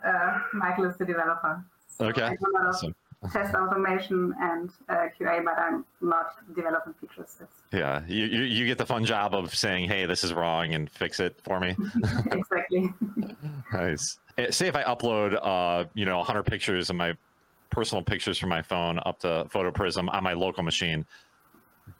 [0.54, 1.64] Michael is the developer.
[1.88, 2.36] So okay.
[2.66, 2.94] Awesome
[3.33, 7.38] test automation and uh, QA, but I'm not developing features.
[7.72, 10.90] Yeah, you, you, you get the fun job of saying, "Hey, this is wrong," and
[10.90, 11.76] fix it for me.
[12.31, 12.92] exactly.
[13.72, 14.18] nice.
[14.38, 17.16] Eh, say if I upload, uh, you know, 100 pictures of my
[17.70, 21.05] personal pictures from my phone up to PhotoPrism on my local machine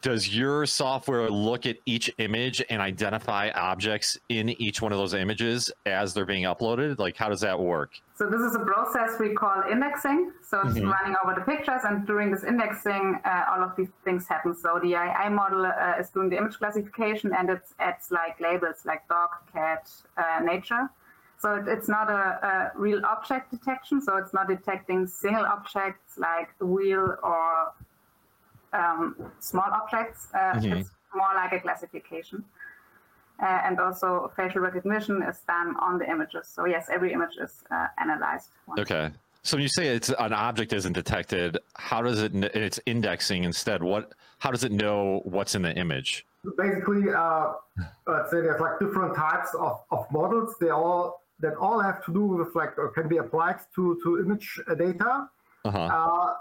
[0.03, 5.15] does your software look at each image and identify objects in each one of those
[5.15, 6.99] images as they're being uploaded?
[6.99, 7.93] Like, how does that work?
[8.15, 10.33] So this is a process we call indexing.
[10.43, 10.89] So it's mm-hmm.
[10.89, 14.55] running over the pictures, and during this indexing, uh, all of these things happen.
[14.55, 18.85] So the AI model uh, is doing the image classification, and it adds like labels
[18.85, 20.89] like dog, cat, uh, nature.
[21.39, 24.01] So it, it's not a, a, real object detection.
[24.01, 27.73] So it's not detecting single objects like the wheel or
[28.73, 30.29] um, small objects.
[30.35, 30.73] Uh, mm-hmm.
[30.79, 32.45] It's more like a classification.
[33.43, 36.49] Uh, and also facial recognition is done on the images.
[36.49, 38.49] So yes, every image is uh, analyzed.
[38.79, 39.11] Okay.
[39.43, 42.35] So when you say it's an object isn't detected, how does it?
[42.35, 43.83] It's indexing instead.
[43.83, 44.15] What?
[44.39, 46.27] How does it know what's in the image?
[46.57, 47.53] Basically, uh,
[48.07, 50.55] let's say there's like different types of, of models.
[50.61, 54.19] They all that all have to do with like or can be applied to to
[54.19, 55.29] image data.
[55.65, 56.35] Uh-huh.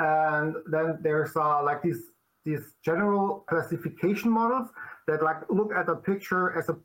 [0.00, 2.02] And then there's uh, like these
[2.44, 4.68] these general classification models
[5.06, 6.76] that like look at a picture as a,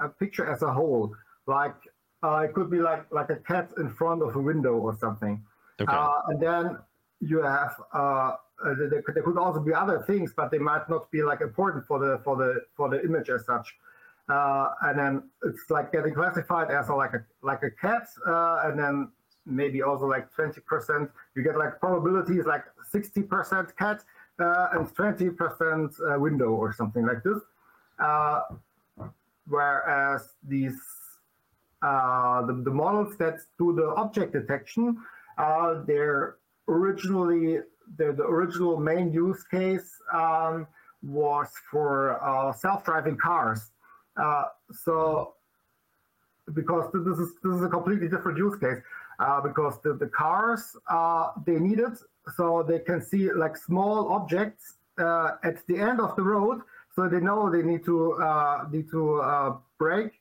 [0.00, 1.12] a picture as a whole.
[1.46, 1.74] Like
[2.22, 5.42] uh, it could be like like a cat in front of a window or something.
[5.80, 5.92] Okay.
[5.92, 6.78] Uh, and then
[7.20, 11.10] you have uh, uh there, there, could also be other things, but they might not
[11.10, 13.74] be like important for the for the for the image as such.
[14.28, 18.62] Uh, and then it's like getting classified as a, like a like a cat, uh,
[18.66, 19.10] and then
[19.46, 21.08] maybe also like 20%.
[21.34, 24.04] You get like probabilities like 60% cat
[24.38, 25.36] uh, and 20%
[26.14, 27.38] uh, window or something like this.
[27.98, 28.42] Uh,
[29.46, 30.80] whereas these
[31.82, 34.96] uh, the, the, models that do the object detection,
[35.36, 36.36] uh, they're
[36.68, 37.58] originally
[37.96, 40.66] the, the original main use case um,
[41.02, 43.72] was for uh, self-driving cars.
[44.84, 45.34] so
[46.54, 48.78] because this is this is a completely different use case
[49.18, 51.98] uh, because the, the cars uh, they need it
[52.36, 56.60] so they can see like small objects uh, at the end of the road
[56.94, 60.12] so they know they need to uh, need to uh, brake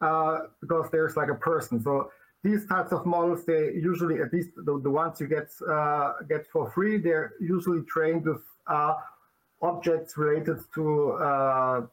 [0.00, 1.80] because there's like a person.
[1.80, 2.10] So
[2.42, 5.48] these types of models, they usually, at least the, the ones you get
[6.28, 8.42] get for free, they're usually trained with
[9.62, 11.88] objects related to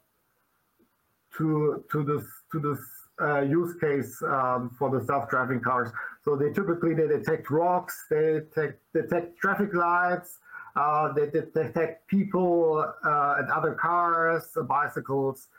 [1.38, 2.80] to to this to this
[3.22, 5.90] uh, use case um, for the self-driving cars.
[6.24, 10.40] So they typically they detect rocks, they detect, detect traffic lights,
[10.76, 15.50] uh, they, detect people uh, and other cars, bicycles.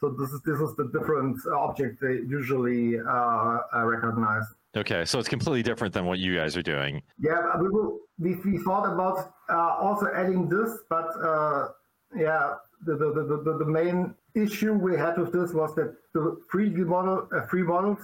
[0.00, 4.44] So this is this is the different object they usually uh, uh, recognize.
[4.76, 7.00] Okay, so it's completely different than what you guys are doing.
[7.18, 8.00] Yeah, we will.
[8.18, 11.68] We, we thought about uh, also adding this, but uh,
[12.16, 16.70] yeah, the, the, the, the, main issue we had with this was that the free
[16.70, 17.98] model, uh, free models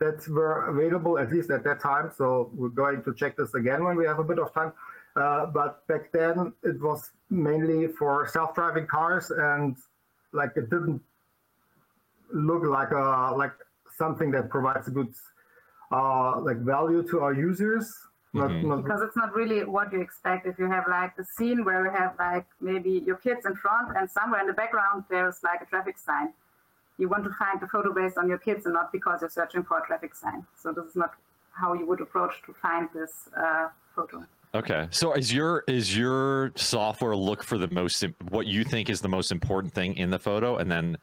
[0.00, 2.10] that were available at least at that time.
[2.16, 4.72] So we're going to check this again when we have a bit of time.
[5.16, 9.76] Uh, but back then it was mainly for self-driving cars, and
[10.32, 11.00] like it didn't
[12.32, 13.52] look like a like
[13.96, 15.14] something that provides a good
[15.92, 17.86] uh, like value to our users.
[18.32, 18.64] Not, Mhm.
[18.64, 21.84] not, because it's not really what you expect if you have like a scene where
[21.84, 25.60] you have like maybe your kids in front and somewhere in the background there's like
[25.62, 26.32] a traffic sign
[26.98, 29.62] you want to find the photo based on your kids and not because you're searching
[29.62, 31.12] for a traffic sign so this is not
[31.52, 36.52] how you would approach to find this uh, photo Okay, so is your is your
[36.54, 40.18] software look for the most what you think is the most important thing in the
[40.20, 40.96] photo, and then,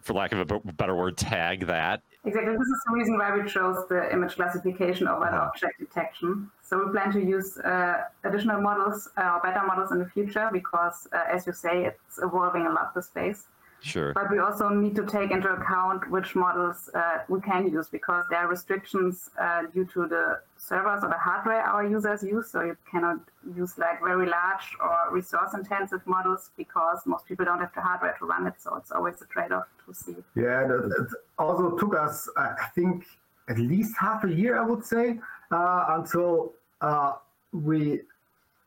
[0.00, 2.52] for lack of a better word, tag that Exactly.
[2.52, 5.50] This is the reason why we chose the image classification over the Uh-huh.
[5.52, 6.50] object detection.
[6.62, 10.48] So we plan to use uh, additional models uh, or better models in the future
[10.52, 13.44] because, uh, as you say, it's evolving a lot, the space.
[13.82, 14.12] Sure.
[14.14, 18.24] But we also need to take into account which models uh, we can use because
[18.30, 22.50] there are restrictions uh, due to the servers or the hardware our users use.
[22.50, 23.18] So you cannot
[23.56, 28.14] use like very large or resource intensive models because most people don't have the hardware
[28.20, 28.54] to run it.
[28.58, 30.16] So it's always a trade off to see.
[30.36, 33.04] Yeah, it also took us, I think,
[33.48, 35.18] at least half a year, I would say,
[35.50, 37.14] uh, until uh,
[37.52, 38.02] we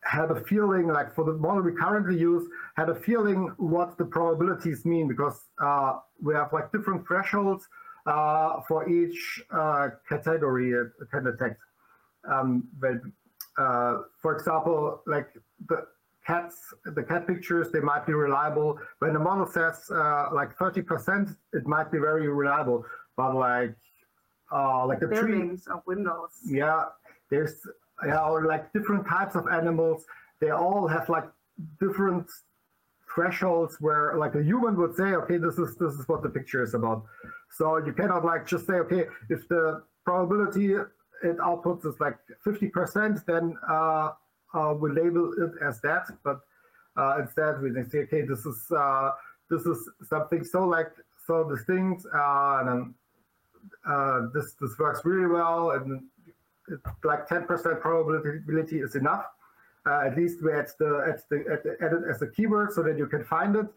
[0.06, 4.06] had a feeling, like for the model we currently use, had a feeling what the
[4.06, 7.68] probabilities mean because uh, we have like different thresholds
[8.06, 11.60] uh, for each uh, category it can detect.
[12.32, 13.02] Um, but,
[13.58, 15.30] uh, for example, like
[15.68, 15.88] the
[16.26, 18.80] cats, the cat pictures, they might be reliable.
[19.00, 22.86] When the model says uh, like 30%, it might be very reliable.
[23.18, 23.76] But like,
[24.52, 26.30] uh, like the tree, Buildings or windows.
[26.46, 26.86] yeah,
[27.32, 27.56] there's
[28.04, 30.06] or like different types of animals.
[30.42, 31.26] They all have like
[31.80, 32.30] different
[33.14, 36.62] thresholds where like a human would say, okay, this is this is what the picture
[36.64, 37.06] is about.
[37.50, 40.74] So you cannot like just say, okay, if the probability
[41.24, 44.12] it outputs is like 50%, then uh,
[44.54, 46.08] uh, we label it as that.
[46.24, 46.42] But
[46.98, 49.12] uh, instead we say, okay, this is uh,
[49.50, 50.92] this is something so like
[51.26, 52.94] so distinct, uh, and then
[53.88, 56.04] uh, this this works really well, and
[57.04, 59.26] like 10% probability is enough.
[59.88, 62.82] Uh, at least we add the add the add, the- it as a keyword so
[62.82, 63.68] that you can find it.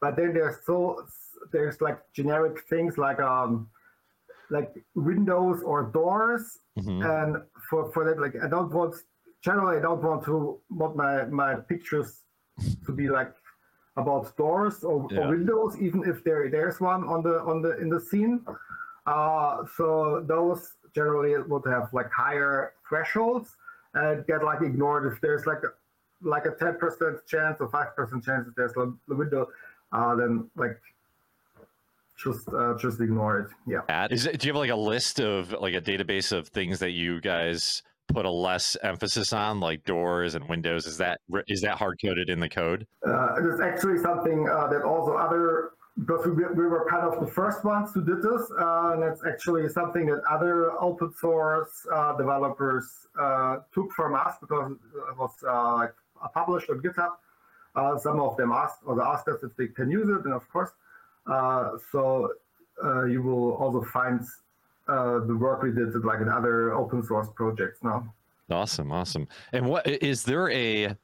[0.00, 1.06] But then there's so
[1.52, 3.68] there's like generic things like um
[4.50, 7.00] like windows or doors, Mhm.
[7.14, 8.94] and for for that like I don't want
[9.40, 12.24] generally I don't want to want my my pictures
[12.84, 13.32] to be like
[13.96, 15.20] about doors or, Yeah.
[15.20, 18.44] or windows, even if there there's one on the on the in the scene.
[19.06, 23.56] Uh, so those generally it would have like higher thresholds
[23.94, 25.72] and get like ignored if there's like a
[26.22, 29.48] like a 10% chance or 5% chance that there's a the window,
[29.92, 30.80] uh, then like
[32.16, 33.48] just uh, just ignore it.
[33.66, 33.80] Yeah.
[33.88, 36.78] At, is it, do you have like a list of like a database of things
[36.78, 40.86] that you guys put a less emphasis on, like doors and windows?
[40.86, 42.86] Is that is that hard coded in the code?
[43.06, 47.20] Uh, it is actually something uh, that also other because we, we were kind of
[47.20, 51.86] the first ones who did this, uh, and it's actually something that other open source
[51.92, 55.94] uh, developers uh, took from us because it was uh, like
[56.32, 57.12] published on GitHub.
[57.76, 60.48] Uh, some of them asked or asked us if they can use it, and of
[60.50, 60.70] course,
[61.26, 62.32] uh, so
[63.08, 64.20] you will also find
[64.86, 68.12] the work we did like in other open source projects now.
[68.50, 69.26] Awesome, awesome.
[69.52, 70.96] And what is there a?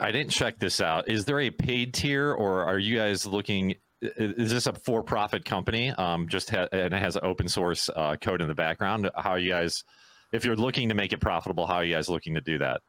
[0.00, 1.08] I didn't check this out.
[1.08, 3.74] Is there a paid tier, or are you guys looking?
[4.16, 5.90] Is this a for-profit company?
[5.90, 9.10] Um, just ha- and it has open source uh, code in the background.
[9.16, 9.84] How are you guys?
[10.32, 12.80] If you're looking to make it profitable, how are you guys looking to do that?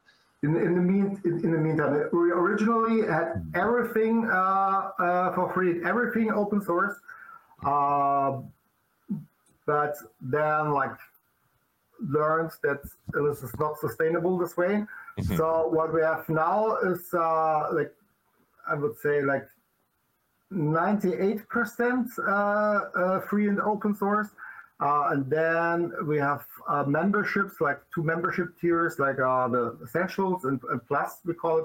[0.42, 5.82] In, in the mean in, the meantime, we originally had everything uh, uh, for free,
[5.84, 6.94] everything open source,
[7.64, 8.38] uh,
[9.64, 10.92] but then like
[12.00, 12.82] learned that
[13.14, 14.84] this is not sustainable this way.
[15.18, 15.36] Mhm.
[15.36, 17.92] So what we have now is uh, like
[18.68, 19.46] I would say like
[20.52, 24.28] 98% uh, uh, free and open source.
[24.78, 30.44] Uh, and then we have uh, memberships, like two membership tiers, like uh, the Essentials
[30.44, 31.64] and, and, Plus, we call it,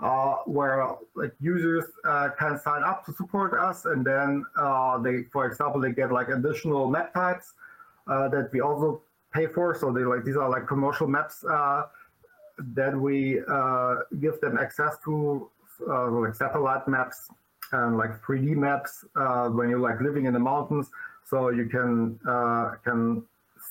[0.00, 1.84] uh, where like users
[2.38, 4.44] can sign up to support us, and then
[5.02, 7.54] they, for example, they get like additional map types
[8.06, 9.00] that we also
[9.32, 9.74] pay for.
[9.74, 13.40] So they like these are like commercial maps that we
[14.20, 15.48] give them access to,
[15.88, 17.30] like satellite maps
[17.72, 19.04] and like 3D maps
[19.54, 20.90] when you're like living in the mountains
[21.28, 23.22] so you can uh, can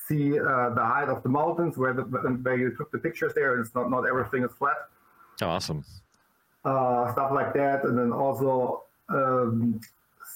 [0.07, 3.59] see uh, the height of the mountains where the, where you took the pictures there.
[3.59, 4.77] It's not not everything is flat.
[5.41, 5.83] Awesome.
[6.63, 9.79] Uh, stuff like that, and then also um,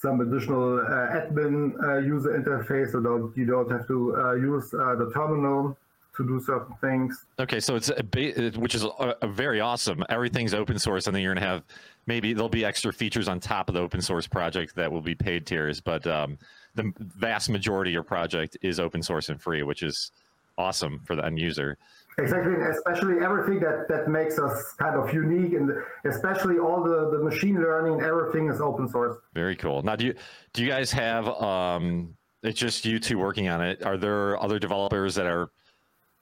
[0.01, 4.70] some additional uh, admin uh, user interface, so that you don't have to uh, use
[4.72, 5.78] the terminal
[6.20, 7.26] to do certain things.
[7.39, 10.03] Okay, so it's a ba- which is a, a very awesome.
[10.09, 11.63] Everything's open source, and then you're gonna have
[12.05, 15.15] maybe there'll be extra features on top of the open source project that will be
[15.15, 16.38] paid tiers, but um,
[16.76, 20.11] the vast majority of your project is open source and free, which is
[20.57, 21.78] awesome for the end user.
[22.17, 25.72] Exactly, especially everything that, that makes us kind of unique, and
[26.03, 29.15] especially all the, the machine learning, everything is open source.
[29.34, 29.82] Very cool.
[29.84, 30.15] Now, do you
[30.51, 31.30] do you guys have?
[31.30, 32.13] Um,
[32.43, 33.84] it's just you two working on it.
[33.84, 35.51] Are there other developers that are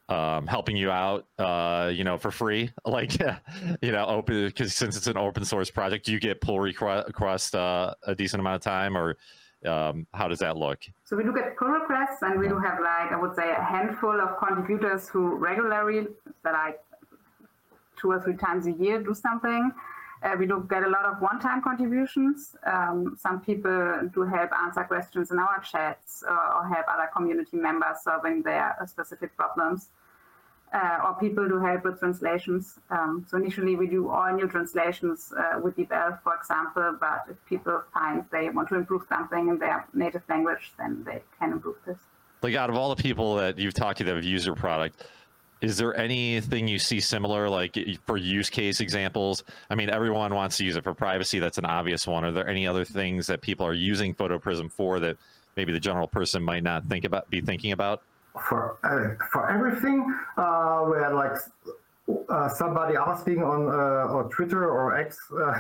[0.10, 1.26] um, helping you out?
[1.38, 3.20] Uh, you know, for free, like
[3.82, 7.94] you know, open because since it's an open source project, you get pull request uh,
[8.04, 9.18] a decent amount of time, or
[9.66, 10.80] um, how does that look?
[11.06, 13.64] So we look at pull requests, and we do have like I would say a
[13.64, 16.08] handful of contributors who regularly,
[16.44, 16.80] like
[18.00, 19.72] two or three times a year, do something.
[20.24, 22.56] Uh, we do get a lot of one-time contributions.
[22.66, 27.10] Um, some people do help answer questions in our chats or, uh, or help other
[27.16, 29.90] community members solving their uh, specific problems
[30.74, 32.80] uh, or people do help with translations.
[32.90, 37.38] Um, so initially we do all new translations uh, with DeepL, for example, but if
[37.46, 41.78] people find they want to improve something in their native language, then they can improve
[41.86, 41.98] this.
[42.42, 45.06] Like out of all the people that you've talked to that have used your product,
[45.62, 49.44] is there anything you see similar, like for use case examples?
[49.70, 51.40] I mean, everyone wants to use it for privacy.
[51.40, 52.24] That's an obvious one.
[52.24, 55.18] Are there any other things that people are using PhotoPrism for that
[55.56, 58.02] maybe the general person might not think about, be thinking about?
[58.40, 60.16] for uh, for everything.
[60.38, 61.38] Uh, we had like
[62.30, 65.60] uh, somebody asking on uh, or Twitter or X, uh,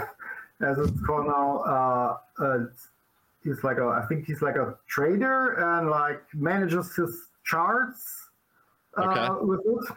[0.62, 2.20] as it's called now.
[2.39, 2.66] Uh,
[3.43, 8.26] he's like a, I think he's like a trader and like manages his charts
[8.98, 9.28] okay.
[9.41, 9.95] with it.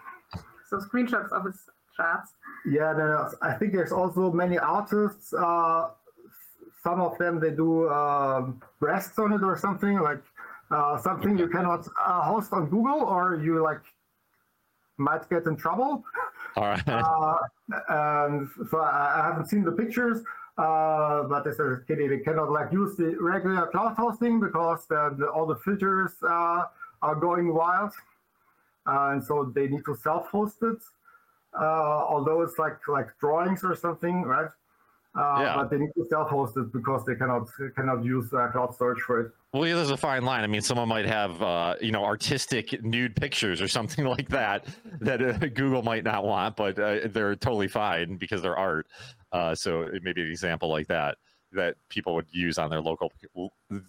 [0.69, 1.59] So screenshots of his
[1.97, 2.33] charts.
[2.67, 3.11] Yeah, then
[3.43, 5.31] I think there's also many artists.
[5.31, 10.23] some of them they do um, breasts on it or something like
[10.71, 13.83] uh, something you cannot uh, host on Google or you like
[14.97, 16.05] might get in trouble.
[16.57, 16.89] All right.
[16.89, 17.39] Uh,
[17.89, 20.23] and so I, I, haven't seen the pictures,
[20.59, 25.27] uh, but they said they cannot like use the regular cloud hosting because the, the,
[25.27, 26.65] all the filters uh,
[27.03, 27.93] are going wild,
[28.91, 30.83] and so they need to self-host it.
[31.55, 34.51] although it's like like drawings or something, right?
[35.19, 35.57] Uh, yeah.
[35.57, 39.21] But they need to self-host it because they cannot cannot use uh, cloud storage for
[39.21, 39.33] it.
[39.53, 40.45] Well, yeah, there's a fine line.
[40.45, 44.67] I mean, someone might have uh, you know artistic nude pictures or something like that
[45.01, 48.87] that uh, Google might not want, but uh, they're totally fine because they're art.
[49.33, 51.19] Uh, so it may be an example like that
[51.53, 53.13] that people would use on their local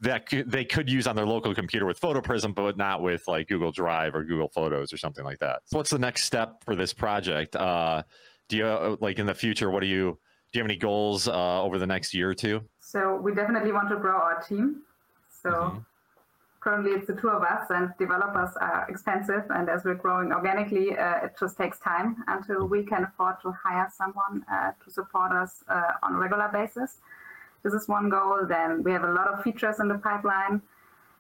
[0.02, 3.72] that they could use on their local computer with PhotoPrism, but not with like Google
[3.72, 5.62] Drive or Google Photos or something like that.
[5.66, 7.56] So, what's the next step for this project?
[8.52, 9.72] do you like in the future?
[9.72, 10.20] What do you
[10.52, 12.62] do you have any goals uh, over the next year or two?
[12.80, 14.82] So we definitely want to grow our team.
[15.42, 15.78] So mm-hmm.
[16.60, 19.44] currently it's the two of us, and developers are expensive.
[19.50, 23.54] And as we're growing organically, uh, it just takes time until we can afford to
[23.54, 26.98] hire someone uh, to support us uh, on a regular basis.
[27.64, 28.46] This is one goal.
[28.48, 30.62] Then we have a lot of features in the pipeline.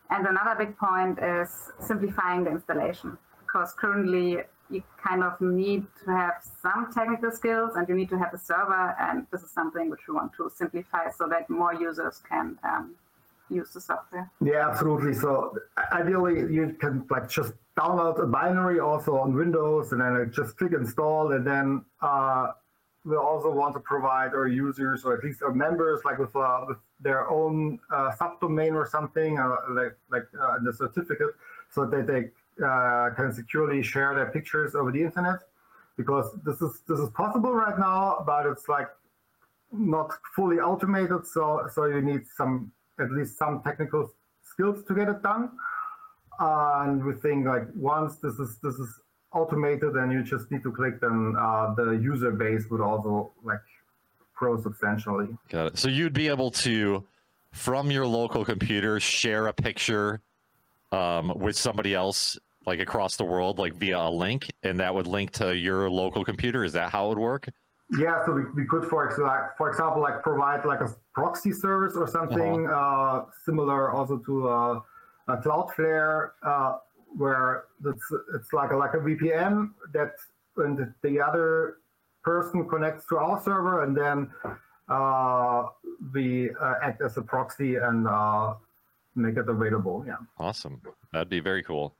[0.09, 4.39] And another big point is simplifying the installation because currently
[4.69, 8.37] you kind of need to have some technical skills and you need to have a
[8.37, 8.95] server.
[8.99, 12.95] And this is something which we want to simplify so that more users can um,
[13.49, 14.31] use the software.
[14.41, 15.13] Yeah, absolutely.
[15.13, 15.55] So
[15.91, 20.73] ideally, you can like just download a binary also on Windows and then just click
[20.73, 21.31] install.
[21.33, 22.51] And then uh,
[23.03, 26.65] we also want to provide our users or at least our members like with, uh,
[26.67, 31.33] with their own uh, subdomain or something uh, like like uh, the certificate
[31.73, 32.29] so that they
[32.63, 35.39] uh, can securely share their pictures over the internet
[35.97, 38.87] because this is this is possible right now, but it's like
[39.71, 41.25] not fully automated.
[41.25, 44.11] So so you need some at least some technical
[44.43, 45.51] skills to get it done.
[46.39, 48.89] And we think like once this is this is
[49.33, 53.59] automated and you just need to click, then uh, the user base would also like
[54.35, 55.27] grow substantially.
[55.49, 55.77] Got it.
[55.77, 57.03] So you'd be able to,
[57.51, 60.21] from your local computer, share a picture
[60.91, 65.07] um, with somebody else, like across the world, like via a link, and that would
[65.07, 66.63] link to your local computer.
[66.63, 67.49] Is that how it would work?
[67.97, 71.51] Yeah, so we, we could, for example, like, for example, like provide like a proxy
[71.51, 74.79] service or something uh similar also to uh,
[75.27, 76.77] a Cloudflare, uh,
[77.17, 80.13] where it's it's like a like a VPN that
[80.57, 81.77] and the- the other
[82.23, 84.29] person connects to our server, and then
[84.89, 85.63] uh,
[86.13, 88.53] we uh, act as a proxy and uh,
[89.15, 90.03] make it available.
[90.07, 90.17] Yeah.
[90.37, 90.81] Awesome.
[91.13, 91.95] That'd be very cool.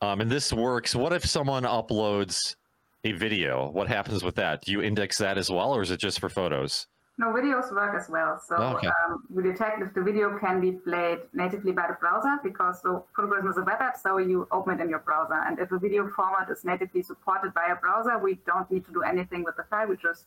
[0.00, 0.94] Um, and this works.
[0.94, 2.56] What if someone uploads
[3.04, 3.68] a video?
[3.70, 4.62] What happens with that?
[4.64, 6.86] Do you index that as well, or is it just for photos?
[7.18, 8.40] No, videos work as well.
[8.40, 8.88] So Okay.
[8.88, 13.02] um, we detect if the video can be played natively by the browser because the
[13.14, 15.34] PhotoPrism is a web app, so you open it in your browser.
[15.46, 18.92] And if a video format is natively supported by a browser, we don't need to
[18.92, 19.88] do anything with the file.
[19.88, 20.24] We just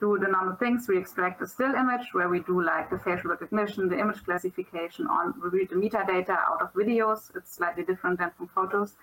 [0.00, 0.86] do the normal things.
[0.88, 5.06] We extract the still image where we do like the facial recognition, the image classification
[5.08, 7.34] on, we read the metadata out of videos.
[7.36, 8.94] It's slightly different than from photos.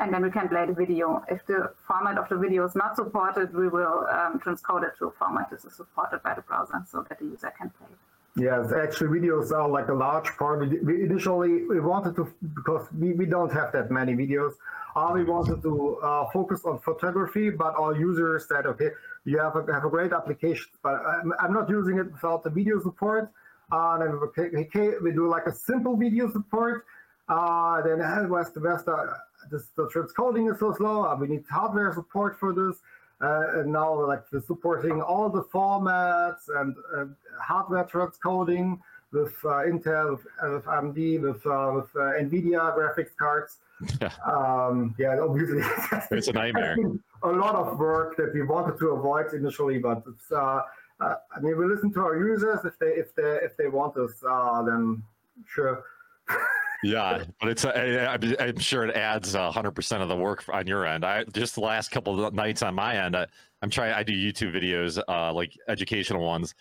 [0.00, 1.22] And then we can play the video.
[1.28, 5.08] If the format of the video is not supported, we will um, transcode it to
[5.08, 7.88] a format that is supported by the browser so that the user can play.
[8.36, 10.60] Yes, actually, videos are like a large part.
[10.60, 14.54] We- initially we wanted to because we, we don't have that many videos.
[14.96, 18.90] Uh, we wanted to uh, focus on photography, but our users said, okay,
[19.24, 22.50] you have a, have a great application, but I'm, I'm not using it without the
[22.50, 23.30] video support.
[23.70, 26.86] Uh, then we, okay, okay, we do like a simple video support.
[27.28, 28.88] Uh, then the best?
[28.88, 29.06] Uh,
[29.50, 31.04] this, the transcoding is so slow.
[31.04, 32.80] Uh, we need hardware support for this.
[33.20, 37.04] Uh, and now like we're supporting all the formats and uh,
[37.38, 38.78] hardware transcoding
[39.12, 43.58] with uh, Intel, with, uh, with AMD, with, uh, with uh, NVIDIA graphics cards.
[44.00, 44.12] Yeah.
[44.24, 45.62] Um, yeah, obviously
[46.10, 46.76] It's a nightmare.
[47.22, 50.30] a lot of work that we wanted to avoid initially, but it's.
[50.30, 50.62] Uh,
[51.00, 52.58] uh, I mean, we listen to our users.
[52.64, 55.02] If they if they if they want us, uh, then
[55.46, 55.82] sure.
[56.82, 60.66] Yeah, but it's I, I'm- I'm sure it adds hundred percent of the work on
[60.66, 61.04] your end.
[61.04, 63.26] I just the last couple of nights on my end, I,
[63.62, 63.92] I'm trying.
[63.92, 66.54] I do YouTube videos, uh, like educational ones,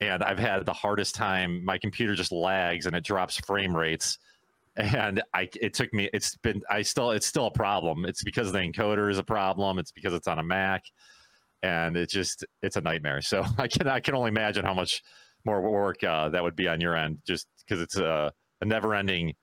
[0.00, 1.62] and I've had the hardest time.
[1.64, 4.18] My computer just lags and it drops frame rates,
[4.76, 6.08] and I it took me.
[6.14, 8.06] It's been I still it's still a problem.
[8.06, 9.78] It's because the encoder is a problem.
[9.78, 10.82] It's because it's on a Mac,
[11.62, 13.20] and it just it's a nightmare.
[13.20, 15.02] So I can I can only imagine how much
[15.44, 18.94] more work uh, that would be on your end, just because it's a, a never
[18.94, 19.34] ending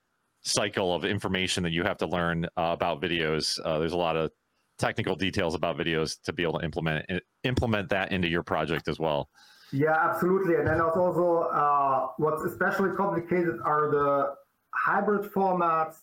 [0.46, 3.58] cycle of information that you have to learn uh, about videos.
[3.64, 4.30] Uh, there's a lot of
[4.78, 7.04] technical details about videos to be able to implement
[7.44, 9.28] implement that into your project as well.
[9.72, 10.54] Yeah, absolutely.
[10.54, 14.34] And then there's also uh, what's especially complicated are the
[14.74, 15.96] hybrid formats,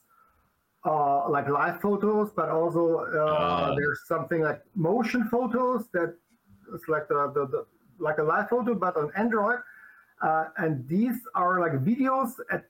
[0.86, 3.76] uh, like live photos, but also uh, Ah.
[3.76, 6.14] there's something like motion photos that
[6.74, 7.66] it's like the, the, the
[8.00, 9.60] like a live photo, but on Android.
[10.22, 12.66] Uh, and these are like videos at,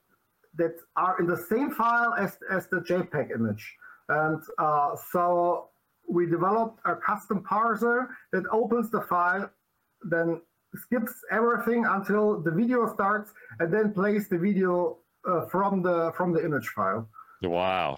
[0.56, 3.76] that are in the same file as, as the JPEG image.
[4.10, 5.70] And uh, so
[6.08, 9.50] we developed a custom parser that opens the file,
[10.04, 10.42] then
[10.76, 14.98] skips everything until the video starts, and then plays the video
[15.28, 17.08] uh, from the from the image file.
[17.42, 17.98] Wow,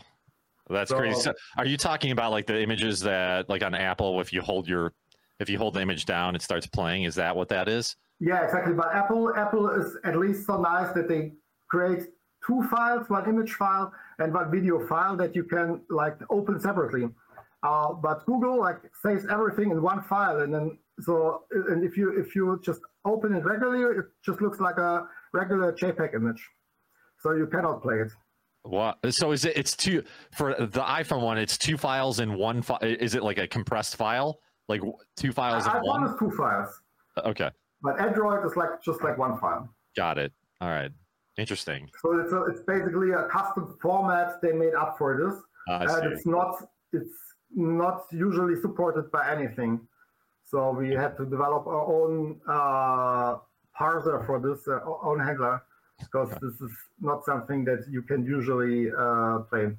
[0.69, 1.19] that's So- crazy.
[1.19, 4.67] So are you talking about like the images that like on Apple, if you hold
[4.67, 4.93] your
[5.39, 7.03] if you hold the image down, it starts playing?
[7.03, 7.95] Is that what that is?
[8.19, 8.73] Yeah, exactly.
[8.73, 11.33] But Apple Apple is at least so nice that they
[11.69, 12.03] create
[12.45, 17.09] two files, one image file and one video file that you can like open separately.
[17.63, 22.09] Uh, but Google like saves everything in one file, and then so and if you
[22.19, 26.47] if you just open it regularly, it just looks like a regular JPEG image.
[27.19, 28.11] So you cannot play it.
[28.63, 28.97] What?
[29.13, 29.57] So is it?
[29.57, 31.37] It's two for the iPhone one.
[31.37, 32.79] It's two files in one file.
[32.81, 34.39] Is it like a compressed file?
[34.67, 34.81] Like
[35.15, 36.03] two files in iPhone one?
[36.07, 36.69] is two files,
[37.23, 37.49] Okay,
[37.81, 39.69] but Android is like just like one file.
[39.95, 40.33] got it.
[40.61, 40.91] All right,
[41.37, 41.89] interesting.
[42.01, 45.41] So it's a, it's basically a custom format they made up for this.
[45.69, 47.17] Uh, I and it's not it's
[47.55, 49.79] not usually supported by anything.
[50.43, 53.37] So we had to develop our own uh,
[53.79, 55.63] parser for this, uh, our own handler,
[55.99, 59.71] because this is not something that you can usually uh, play.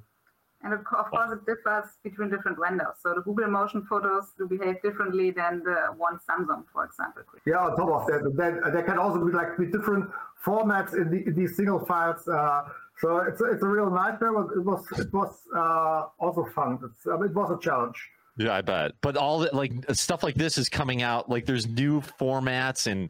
[0.63, 2.97] And of co- of course, it differs between different vendors.
[3.01, 7.23] So the Google Motion photos do behave differently than the one Samsung, for example.
[7.45, 10.09] Yeah, on top of that, then there can also be like with different
[10.43, 12.27] formats in, the, in these single files.
[12.27, 12.63] Uh,
[12.99, 16.79] so it's a, it's a real nightmare, but it was it was uh, also fun.
[16.83, 17.97] It's, uh, it was a challenge.
[18.37, 18.93] Yeah, I bet.
[19.01, 21.29] But all that like stuff like this is coming out.
[21.29, 23.09] Like there's new formats and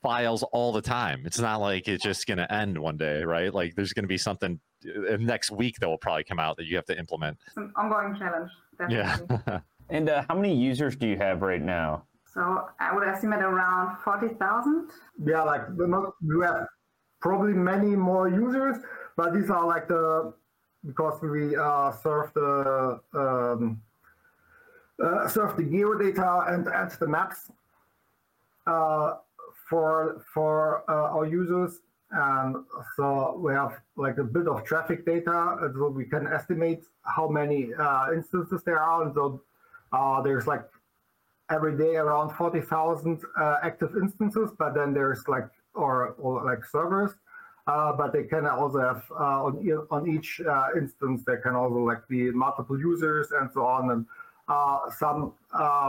[0.00, 1.22] files all the time.
[1.26, 3.52] It's not like it's just going to end one day, right?
[3.52, 4.60] Like there's going to be something
[5.18, 7.38] next week that will probably come out that you have to implement.
[7.46, 9.36] It's an ongoing challenge, definitely.
[9.46, 9.60] Yeah.
[9.90, 12.04] And uh, how many users do you have right now?
[12.32, 14.90] So I would estimate around 40,000.
[15.24, 16.66] Yeah, like not, we have
[17.20, 18.76] probably many more users,
[19.16, 20.34] but these are like the
[20.86, 23.80] because we uh, serve the um,
[25.02, 27.50] uh, serve the geodata and and the maps
[28.66, 29.14] uh,
[29.68, 32.56] for for uh, our users, and
[32.96, 37.74] so we have like a bit of traffic data, so we can estimate how many
[37.74, 39.42] uh, instances there are, and so
[39.92, 40.62] uh, there's like
[41.50, 47.12] every day around 40,000 uh, active instances, but then there's like, or, or like servers,
[47.66, 51.76] uh, but they can also have uh, on, on each uh, instance, there can also
[51.76, 53.90] like be multiple users and so on.
[53.90, 54.06] And
[54.98, 55.34] some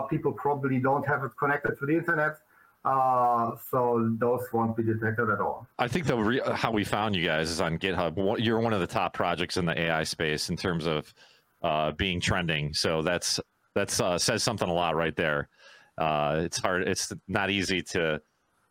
[0.09, 2.37] people probably don't have it connected to the internet.
[2.85, 5.67] Uh, so those won't be detected at all.
[5.77, 8.37] I think the re- how we found you guys is on GitHub.
[8.39, 11.13] You're one of the top projects in the AI space in terms of
[11.61, 12.73] uh, being trending.
[12.73, 13.39] So that's
[13.75, 15.49] that's uh, says something a lot right there.
[15.97, 16.87] Uh, it's hard.
[16.87, 18.21] It's not easy to,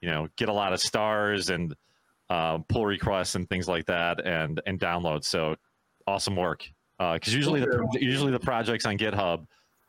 [0.00, 1.74] you know, get a lot of stars and
[2.30, 5.24] uh, pull requests and things like that, and and downloads.
[5.24, 5.56] So
[6.06, 6.64] awesome work.
[6.98, 9.46] Because usually the usually the projects on GitHub,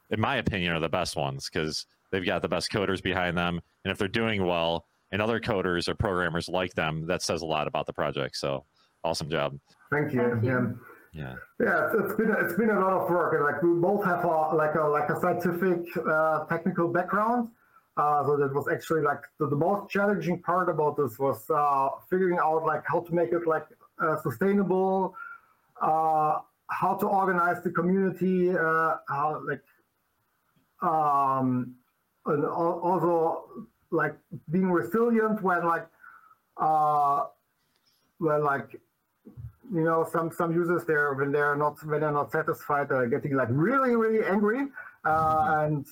[0.09, 3.59] in my opinion, are the best ones because they've got the best coders behind them,
[3.83, 7.45] and if they're doing well, and other coders or programmers like them, that says a
[7.45, 8.37] lot about the project.
[8.37, 8.65] So
[9.03, 9.57] awesome job.
[9.91, 10.21] Thank you.
[10.21, 10.49] Thank you.
[10.49, 10.71] Yeah.
[11.11, 11.35] Yeah.
[11.59, 14.05] Yeah, it's, it's been a, it's been a lot of work, and like we both
[14.05, 17.49] have a like a like a scientific uh, technical background.
[17.97, 21.89] Uh, so that was actually like the, the most challenging part about this was uh,
[22.09, 23.65] figuring out like how to make it like
[23.99, 25.15] uh, sustainable,
[25.81, 26.37] uh,
[26.67, 29.63] how to organize the community, uh, how like
[30.81, 31.75] um,
[32.25, 34.15] and also like
[34.51, 35.87] being resilient when like
[36.57, 37.25] uh,
[38.17, 38.79] when like
[39.73, 43.35] you know some some users there when they're not when they're not satisfied they're getting
[43.35, 44.67] like really really angry
[45.05, 45.85] uh, and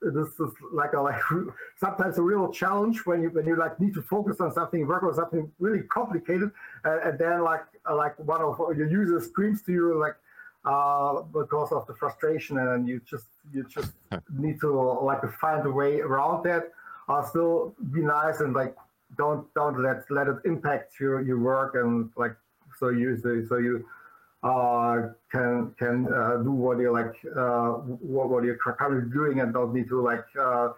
[0.00, 1.20] this is like a like
[1.76, 5.02] sometimes a real challenge when you when you like need to focus on something work
[5.02, 6.50] on something really complicated
[6.84, 7.64] uh, and then like
[7.94, 10.16] like one of your users screams to you like
[10.64, 13.92] uh, because of the frustration and you just you just
[14.38, 16.72] need to like find a way around that
[17.08, 18.76] uh, still be nice and like
[19.18, 22.34] don't don't let let it impact your your work and like
[22.78, 23.84] so you so, so you
[24.42, 27.70] uh, can can uh, do what you like uh,
[28.14, 30.70] what, what you're currently doing and don't need to like uh,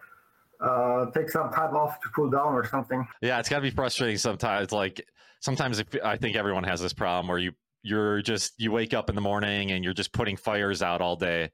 [0.61, 3.07] uh, take some time off to cool down or something.
[3.20, 4.72] Yeah, it's got to be frustrating sometimes.
[4.72, 5.07] Like
[5.41, 7.53] sometimes if, I think everyone has this problem where you
[7.85, 11.16] you're just you wake up in the morning and you're just putting fires out all
[11.16, 11.51] day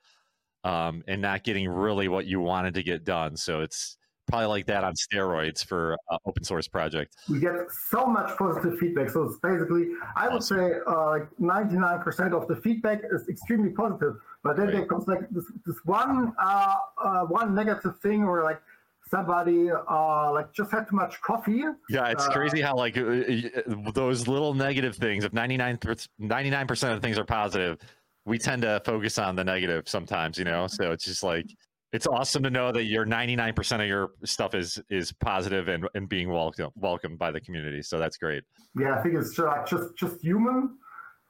[0.64, 3.36] um, and not getting really what you wanted to get done.
[3.36, 3.96] So it's
[4.28, 7.16] probably like that on steroids for uh, open source project.
[7.28, 7.54] We get
[7.90, 9.10] so much positive feedback.
[9.10, 14.14] So it's basically, I would say, uh, like 99% of the feedback is extremely positive.
[14.44, 14.76] But then Right.
[14.76, 18.62] there comes like this, this one uh, uh, one negative thing, or like
[19.10, 21.64] somebody uh, like just had too much coffee.
[21.88, 25.24] Yeah, it's Uh, crazy how like uh, uh, those little negative things.
[25.24, 25.78] If 99
[26.66, 27.78] percent of things are positive,
[28.24, 30.38] we tend to focus on the negative sometimes.
[30.38, 31.46] You know, so it's just like
[31.92, 35.88] it's awesome to know that your 99 percent of your stuff is is positive and
[35.94, 37.82] and being welcome welcomed by the community.
[37.82, 38.44] So that's great.
[38.78, 40.78] Yeah, I think it's just like just just human,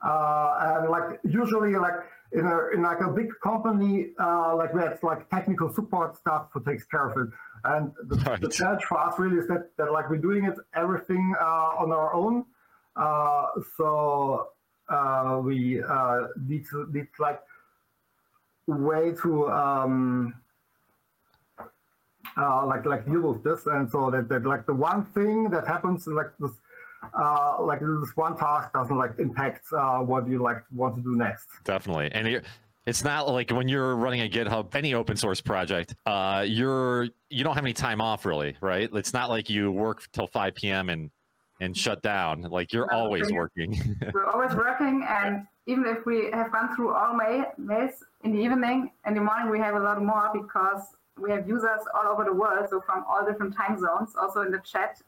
[0.04, 1.94] uh, and like usually like
[2.32, 6.62] in a in like a big company uh, like that's like technical support staff who
[6.62, 7.28] takes care of it.
[7.64, 11.34] And the, the challenge for us really is that, that like we're doing it everything
[11.40, 11.44] uh,
[11.82, 12.44] on our own.
[12.96, 13.46] Uh,
[13.76, 14.48] so
[14.88, 17.40] uh, we uh, need to need like
[18.66, 20.34] way to um,
[22.36, 25.66] uh, like like deal with this, and so that, that like the one thing that
[25.66, 26.52] happens like this
[27.18, 31.16] uh, like this one task doesn't like impact uh, what you like want to do
[31.16, 31.46] next.
[31.64, 32.42] Definitely, and
[32.86, 37.44] it's not like when you're running a GitHub, any open source project, uh, you're you
[37.44, 38.88] don't have any time off really, right?
[38.92, 40.88] It's not like you work till 5 p.m.
[40.88, 41.10] and
[41.60, 42.42] and shut down.
[42.42, 43.78] Like you're No, always working.
[44.14, 48.38] We're always working, and even if we have gone through all ma- mails in the
[48.38, 50.82] evening, in the morning we have a lot more because
[51.18, 54.14] we have users all over the world, so from all different time zones.
[54.18, 55.02] Also in the chat,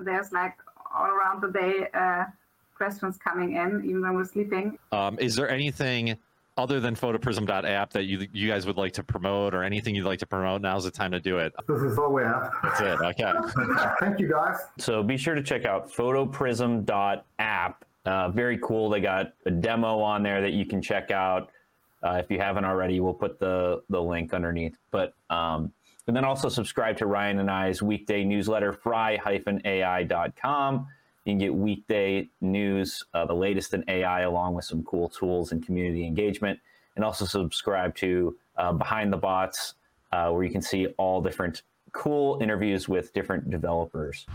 [0.00, 0.54] there's like
[0.92, 2.24] all around the day uh,
[2.76, 4.76] questions coming in, even when we're sleeping.
[4.90, 6.18] Um, is there anything
[6.56, 10.18] other than photoprism.app that you you guys would like to promote or anything you'd like
[10.20, 10.60] to promote?
[10.62, 11.52] Now's the time to do it.
[11.66, 12.50] This is all we have.
[12.62, 13.00] That's it.
[13.00, 13.32] Okay.
[14.00, 14.58] Thank you guys.
[14.78, 17.84] So be sure to check out photoprism.app.
[18.04, 18.90] Uh, very cool.
[18.90, 21.50] They got a demo on there that you can check out.
[22.02, 24.76] Uh, if you haven't already, we'll put the, the link underneath.
[24.90, 25.72] But um,
[26.06, 29.26] and then also subscribe to Ryan and I's weekday newsletter, fry-ai.com.
[31.24, 35.52] You can get weekday news, uh, the latest in AI, along with some cool tools
[35.52, 36.58] and community engagement.
[36.96, 39.74] And also subscribe to uh, Behind the Bots,
[40.10, 41.62] uh, where you can see all different
[41.92, 44.26] cool interviews with different developers.